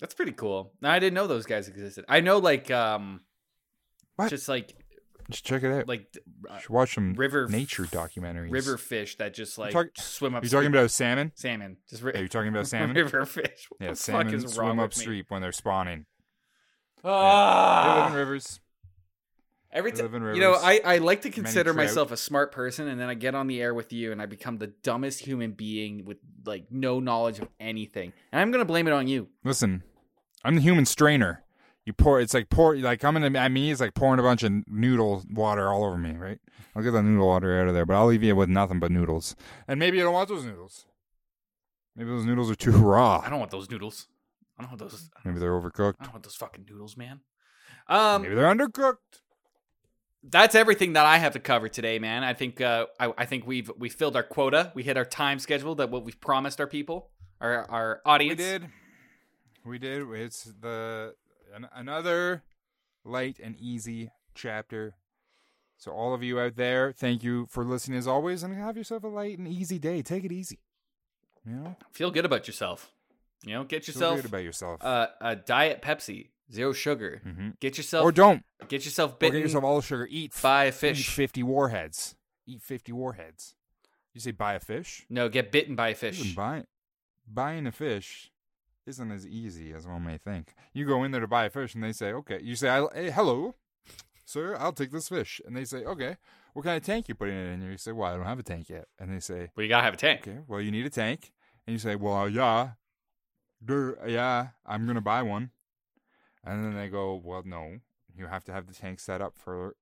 that's 0.00 0.14
pretty 0.14 0.32
cool. 0.32 0.72
I 0.82 0.98
didn't 0.98 1.14
know 1.14 1.26
those 1.26 1.46
guys 1.46 1.68
existed. 1.68 2.04
I 2.08 2.20
know 2.20 2.38
like 2.38 2.70
um, 2.70 3.20
What? 4.16 4.28
just 4.30 4.48
like 4.48 4.74
Just 5.30 5.44
check 5.44 5.62
it 5.62 5.70
out. 5.72 5.88
like 5.88 6.06
uh, 6.50 6.58
watch 6.68 6.94
some 6.94 7.14
river 7.14 7.46
nature 7.48 7.84
documentaries. 7.84 8.50
river 8.52 8.76
fish 8.76 9.16
that 9.18 9.34
just 9.34 9.56
like 9.58 9.72
talk- 9.72 9.86
swim 9.96 10.34
up. 10.34 10.42
You're 10.44 10.50
talking 10.50 10.68
about 10.68 10.90
salmon. 10.90 11.32
salmon. 11.36 11.76
Just 11.88 12.02
ri- 12.02 12.12
Yeah, 12.14 12.20
you're 12.20 12.28
talking 12.28 12.48
about 12.48 12.66
salmon. 12.74 12.96
river 12.96 13.24
fish. 13.24 13.66
What 13.70 13.80
yeah, 13.80 13.90
the 13.90 13.96
salmon 13.96 14.26
fuck 14.28 14.34
is 14.34 14.58
wrong 14.58 14.70
swim 14.76 14.80
upstream 14.80 15.24
when 15.28 15.40
they're 15.42 15.52
spawning. 15.52 16.06
They 17.02 17.08
Ah. 17.10 18.02
live 18.04 18.12
in 18.12 18.18
rivers. 18.18 18.60
Every 19.70 19.92
time, 19.92 20.34
you 20.34 20.40
know. 20.40 20.54
I, 20.54 20.80
I 20.82 20.98
like 20.98 21.22
to 21.22 21.30
consider 21.30 21.74
myself 21.74 22.10
a 22.10 22.16
smart 22.16 22.52
person, 22.52 22.88
and 22.88 22.98
then 22.98 23.08
I 23.08 23.14
get 23.14 23.34
on 23.34 23.48
the 23.48 23.60
air 23.60 23.74
with 23.74 23.92
you, 23.92 24.12
and 24.12 24.22
I 24.22 24.26
become 24.26 24.56
the 24.58 24.68
dumbest 24.68 25.20
human 25.20 25.52
being 25.52 26.06
with 26.06 26.16
like 26.46 26.64
no 26.70 27.00
knowledge 27.00 27.38
of 27.38 27.48
anything, 27.60 28.14
and 28.32 28.40
I'm 28.40 28.50
gonna 28.50 28.64
blame 28.64 28.86
it 28.86 28.92
on 28.92 29.08
you. 29.08 29.28
Listen, 29.44 29.82
I'm 30.42 30.54
the 30.54 30.62
human 30.62 30.86
strainer. 30.86 31.44
You 31.84 31.92
pour. 31.92 32.18
It's 32.20 32.32
like 32.32 32.48
pour. 32.48 32.76
Like 32.76 33.00
coming 33.00 33.36
at 33.36 33.52
me 33.52 33.70
is 33.70 33.80
like 33.80 33.94
pouring 33.94 34.20
a 34.20 34.22
bunch 34.22 34.42
of 34.42 34.52
noodle 34.68 35.22
water 35.30 35.68
all 35.68 35.84
over 35.84 35.98
me. 35.98 36.12
Right. 36.12 36.38
I'll 36.74 36.82
get 36.82 36.92
the 36.92 37.02
noodle 37.02 37.26
water 37.26 37.60
out 37.60 37.68
of 37.68 37.74
there, 37.74 37.84
but 37.84 37.94
I'll 37.94 38.06
leave 38.06 38.22
you 38.22 38.36
with 38.36 38.48
nothing 38.48 38.78
but 38.78 38.90
noodles. 38.90 39.36
And 39.66 39.78
maybe 39.78 39.98
you 39.98 40.02
don't 40.02 40.14
want 40.14 40.28
those 40.28 40.44
noodles. 40.44 40.86
Maybe 41.96 42.10
those 42.10 42.24
noodles 42.24 42.50
are 42.50 42.54
too 42.54 42.70
raw. 42.72 43.20
I 43.24 43.28
don't 43.28 43.40
want 43.40 43.50
those 43.50 43.68
noodles. 43.70 44.06
I 44.58 44.62
don't 44.62 44.70
want 44.70 44.80
those. 44.80 45.10
Maybe 45.24 45.38
they're 45.38 45.52
overcooked. 45.58 45.96
I 46.00 46.04
don't 46.04 46.14
want 46.14 46.24
those 46.24 46.36
fucking 46.36 46.66
noodles, 46.70 46.96
man. 46.96 47.20
Um, 47.88 48.22
Maybe 48.22 48.34
they're 48.34 48.54
undercooked. 48.54 48.96
That's 50.22 50.54
everything 50.54 50.94
that 50.94 51.06
I 51.06 51.18
have 51.18 51.32
to 51.34 51.38
cover 51.40 51.68
today, 51.68 51.98
man. 51.98 52.24
I 52.24 52.34
think 52.34 52.60
uh, 52.60 52.86
I, 52.98 53.12
I 53.18 53.24
think 53.26 53.46
we've 53.46 53.70
we 53.78 53.88
filled 53.88 54.16
our 54.16 54.22
quota. 54.22 54.72
We 54.74 54.82
hit 54.82 54.96
our 54.96 55.04
time 55.04 55.38
schedule 55.38 55.74
that 55.76 55.90
what 55.90 56.04
we've 56.04 56.20
promised 56.20 56.60
our 56.60 56.66
people, 56.66 57.10
our 57.40 57.64
our 57.70 58.00
audience. 58.04 58.38
We 58.38 58.44
did. 58.44 58.68
We 59.64 59.78
did. 59.78 60.08
It's 60.10 60.44
the 60.44 61.14
an, 61.54 61.68
another 61.74 62.42
light 63.04 63.38
and 63.42 63.56
easy 63.58 64.10
chapter. 64.34 64.94
So 65.76 65.92
all 65.92 66.12
of 66.12 66.24
you 66.24 66.40
out 66.40 66.56
there, 66.56 66.92
thank 66.92 67.22
you 67.22 67.46
for 67.50 67.64
listening 67.64 67.98
as 67.98 68.08
always, 68.08 68.42
and 68.42 68.52
have 68.54 68.76
yourself 68.76 69.04
a 69.04 69.08
light 69.08 69.38
and 69.38 69.46
easy 69.46 69.78
day. 69.78 70.02
Take 70.02 70.24
it 70.24 70.32
easy. 70.32 70.58
You 71.46 71.54
know, 71.54 71.76
Feel 71.92 72.10
good 72.10 72.24
about 72.24 72.46
yourself. 72.48 72.90
You 73.44 73.54
know, 73.54 73.64
get 73.64 73.86
yourself 73.86 74.14
feel 74.14 74.22
good 74.22 74.28
about 74.30 74.42
yourself. 74.42 74.84
uh, 74.84 75.06
a 75.20 75.36
diet 75.36 75.80
Pepsi, 75.80 76.30
zero 76.52 76.72
sugar. 76.72 77.20
hmm 77.24 77.50
Get 77.60 77.76
yourself 77.76 78.04
Or 78.04 78.12
don't. 78.12 78.44
get 78.68 78.84
yourself 78.84 79.12
Or 79.14 79.16
bitten 79.18 79.36
get 79.40 79.42
yourself 79.44 79.64
all 79.64 79.76
the 79.80 79.86
sugar. 79.86 80.06
Eat 80.10 80.32
by 80.42 80.64
a 80.64 80.68
Eat 80.68 80.74
fish. 80.74 81.08
fifty 81.10 81.42
warheads. 81.42 82.16
Eat 82.46 82.62
fifty 82.62 82.92
warheads. 82.92 83.54
You 84.14 84.20
say 84.20 84.30
buy 84.32 84.54
a 84.54 84.60
fish? 84.60 85.06
No, 85.10 85.28
get 85.28 85.52
bitten 85.52 85.76
by 85.76 85.88
a 85.90 85.94
fish. 85.94 86.34
buy, 86.34 86.64
buying 87.26 87.66
a 87.66 87.72
fish 87.72 88.30
isn't 88.86 89.10
as 89.12 89.26
easy 89.26 89.72
as 89.72 89.86
one 89.86 90.04
may 90.04 90.16
think. 90.18 90.54
You 90.72 90.86
go 90.86 91.04
in 91.04 91.10
there 91.12 91.20
to 91.20 91.26
buy 91.28 91.44
a 91.44 91.50
fish, 91.50 91.74
and 91.74 91.84
they 91.84 91.92
say, 91.92 92.10
"Okay." 92.12 92.40
You 92.42 92.56
say, 92.56 92.68
"Hey, 92.94 93.10
hello, 93.10 93.54
sir. 94.24 94.56
I'll 94.58 94.72
take 94.72 94.90
this 94.90 95.10
fish." 95.10 95.40
And 95.46 95.54
they 95.54 95.66
say, 95.66 95.84
"Okay, 95.84 96.16
what 96.54 96.64
kind 96.64 96.78
of 96.78 96.82
tank 96.82 97.06
you 97.08 97.14
putting 97.14 97.34
it 97.36 97.52
in?" 97.52 97.60
You 97.60 97.76
say, 97.76 97.92
"Well, 97.92 98.10
I 98.10 98.16
don't 98.16 98.24
have 98.24 98.38
a 98.38 98.42
tank 98.42 98.70
yet." 98.70 98.88
And 98.98 99.12
they 99.12 99.20
say, 99.20 99.50
Well, 99.54 99.62
you 99.62 99.68
gotta 99.68 99.84
have 99.84 99.94
a 99.94 99.98
tank. 99.98 100.26
"Okay, 100.26 100.38
well, 100.48 100.60
you 100.62 100.70
need 100.70 100.86
a 100.86 100.90
tank." 100.90 101.32
And 101.66 101.72
you 101.74 101.78
say, 101.78 101.96
"Well, 101.96 102.30
yeah, 102.30 102.70
der, 103.62 103.98
yeah, 104.08 104.48
I'm 104.64 104.86
gonna 104.86 105.02
buy 105.02 105.22
one." 105.22 105.50
And 106.44 106.64
then 106.64 106.74
they 106.74 106.88
go, 106.88 107.20
"Well, 107.22 107.42
no, 107.44 107.78
you 108.16 108.26
have 108.26 108.44
to 108.44 108.52
have 108.52 108.66
the 108.66 108.74
tank 108.74 109.00
set 109.00 109.20
up 109.20 109.34
for." 109.36 109.74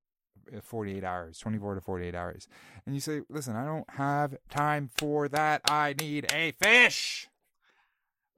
uh, 0.55 0.61
48 0.61 1.03
hours 1.03 1.39
24 1.39 1.77
to 1.77 1.81
48 1.81 2.15
hours 2.15 2.47
and 2.85 2.95
you 2.95 3.01
say 3.01 3.23
listen 3.29 3.57
i 3.57 3.65
don't 3.65 3.89
have 3.91 4.37
time 4.49 4.91
for 4.95 5.29
that 5.29 5.61
i 5.69 5.93
need 5.99 6.31
a 6.33 6.53
fish 6.53 7.29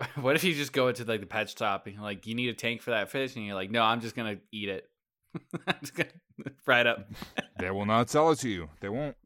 what 0.21 0.37
if 0.37 0.45
you 0.45 0.55
just 0.55 0.73
go 0.73 0.89
into 0.89 1.05
like 1.05 1.21
the 1.21 1.27
pet 1.27 1.51
shop 1.51 1.87
and 1.87 1.95
you're 1.95 2.05
like, 2.05 2.27
you 2.27 2.35
need 2.35 2.49
a 2.49 2.55
tank 2.55 2.83
for 2.83 2.91
that 2.91 3.11
fish, 3.11 3.35
and 3.37 3.45
you're 3.45 3.55
like, 3.55 3.71
no, 3.71 3.83
I'm 3.83 4.01
just 4.01 4.15
gonna 4.15 4.37
eat 4.53 4.69
it. 4.69 4.89
I'm 5.67 5.77
just 5.81 5.95
gonna 5.95 6.11
fry 6.65 6.81
it 6.81 6.87
up. 6.87 7.11
They 7.59 7.71
will 7.71 7.87
not 7.87 8.11
sell 8.11 8.31
it 8.31 8.39
to 8.41 8.49
you. 8.49 8.69
They 8.81 8.89
won't. 8.89 9.17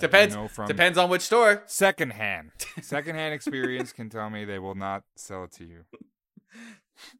Depends. 0.00 0.36
Depends 0.66 0.98
on 0.98 1.08
which 1.08 1.22
store. 1.22 1.62
Secondhand, 1.66 2.50
secondhand 2.80 3.34
experience 3.34 3.92
can 3.92 4.08
tell 4.08 4.28
me 4.28 4.44
they 4.44 4.58
will 4.58 4.74
not 4.74 5.04
sell 5.14 5.44
it 5.44 5.52
to 5.52 5.64
you. 5.64 5.84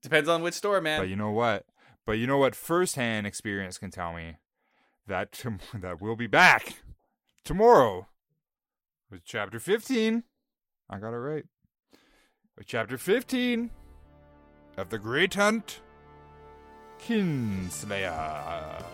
Depends 0.03 0.29
on 0.29 0.43
which 0.43 0.55
store, 0.55 0.81
man. 0.81 1.01
But 1.01 1.09
you 1.09 1.17
know 1.17 1.31
what? 1.31 1.67
But 2.07 2.13
you 2.19 2.27
know 2.27 2.39
what? 2.39 2.55
Firsthand 2.55 3.27
experience 3.27 3.79
can 3.79 3.91
tell 3.91 4.13
me 4.15 4.37
that 5.07 5.33
tom- 5.33 5.61
that 5.75 6.01
we'll 6.01 6.17
be 6.17 6.27
back 6.27 6.75
tomorrow 7.45 8.07
with 9.11 9.25
chapter 9.25 9.59
fifteen. 9.59 10.25
I 10.91 10.99
got 10.99 11.13
it 11.15 11.19
right. 11.19 11.45
With 12.57 12.67
chapter 12.67 12.99
fifteen 12.99 13.71
of 14.77 14.91
the 14.91 14.99
Great 14.99 15.35
Hunt, 15.35 15.81
Kinslayer. 16.99 18.85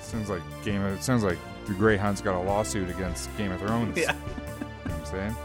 Sounds 0.00 0.28
like 0.30 0.42
Game 0.64 0.82
of. 0.82 0.94
It 0.94 1.02
sounds 1.02 1.24
like 1.24 1.38
the 1.66 1.72
Grey 1.74 1.96
Hunt's 1.96 2.20
got 2.20 2.34
a 2.34 2.42
lawsuit 2.42 2.90
against 2.90 3.34
Game 3.36 3.50
of 3.50 3.60
Thrones. 3.60 3.96
Yeah. 3.98 4.14
You 4.14 4.90
know 4.90 4.96
what 4.98 4.98
I'm 4.98 5.06
saying. 5.06 5.36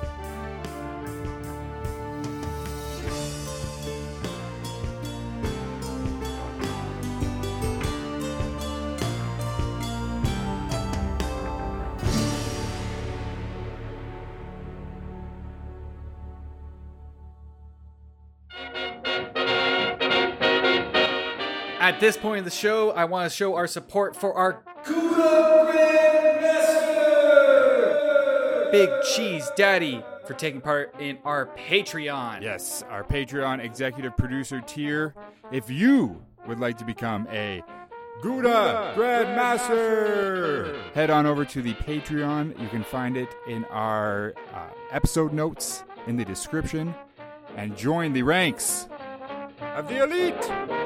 At 21.90 22.00
this 22.00 22.16
point 22.18 22.38
in 22.38 22.44
the 22.44 22.52
show, 22.52 22.92
I 22.92 23.06
want 23.06 23.32
to 23.32 23.36
show 23.36 23.56
our 23.56 23.66
support 23.66 24.16
for 24.16 24.36
our 24.36 24.64
Gouda 24.86 25.74
Grandmaster, 27.82 28.72
Big 28.72 28.92
Cheese 29.16 29.50
Daddy 29.56 30.04
for 30.28 30.36
taking 30.36 30.62
part 30.62 30.94
in 31.00 31.18
our 31.26 31.48
Patreon. 31.48 32.44
Yes, 32.44 32.84
our 32.92 33.04
Patreon 33.04 33.64
executive 33.64 34.16
producer 34.16 34.62
tier. 34.62 35.16
If 35.52 35.72
you 35.72 36.22
would 36.46 36.60
like 36.60 36.78
to 36.78 36.86
become 36.86 37.28
a 37.32 37.64
Gouda 38.22 38.94
Grandmaster, 38.96 40.76
head 40.94 41.10
on 41.10 41.26
over 41.26 41.44
to 41.44 41.60
the 41.64 41.74
Patreon. 41.74 42.62
You 42.62 42.68
can 42.70 42.84
find 42.84 43.18
it 43.18 43.34
in 43.48 43.66
our 43.66 44.36
uh, 44.54 44.68
episode 44.92 45.34
notes 45.34 45.84
in 46.06 46.18
the 46.18 46.26
description 46.26 46.94
and 47.56 47.76
join 47.76 48.14
the 48.14 48.22
ranks 48.22 48.88
of 49.60 49.88
the 49.88 50.04
elite. 50.04 50.79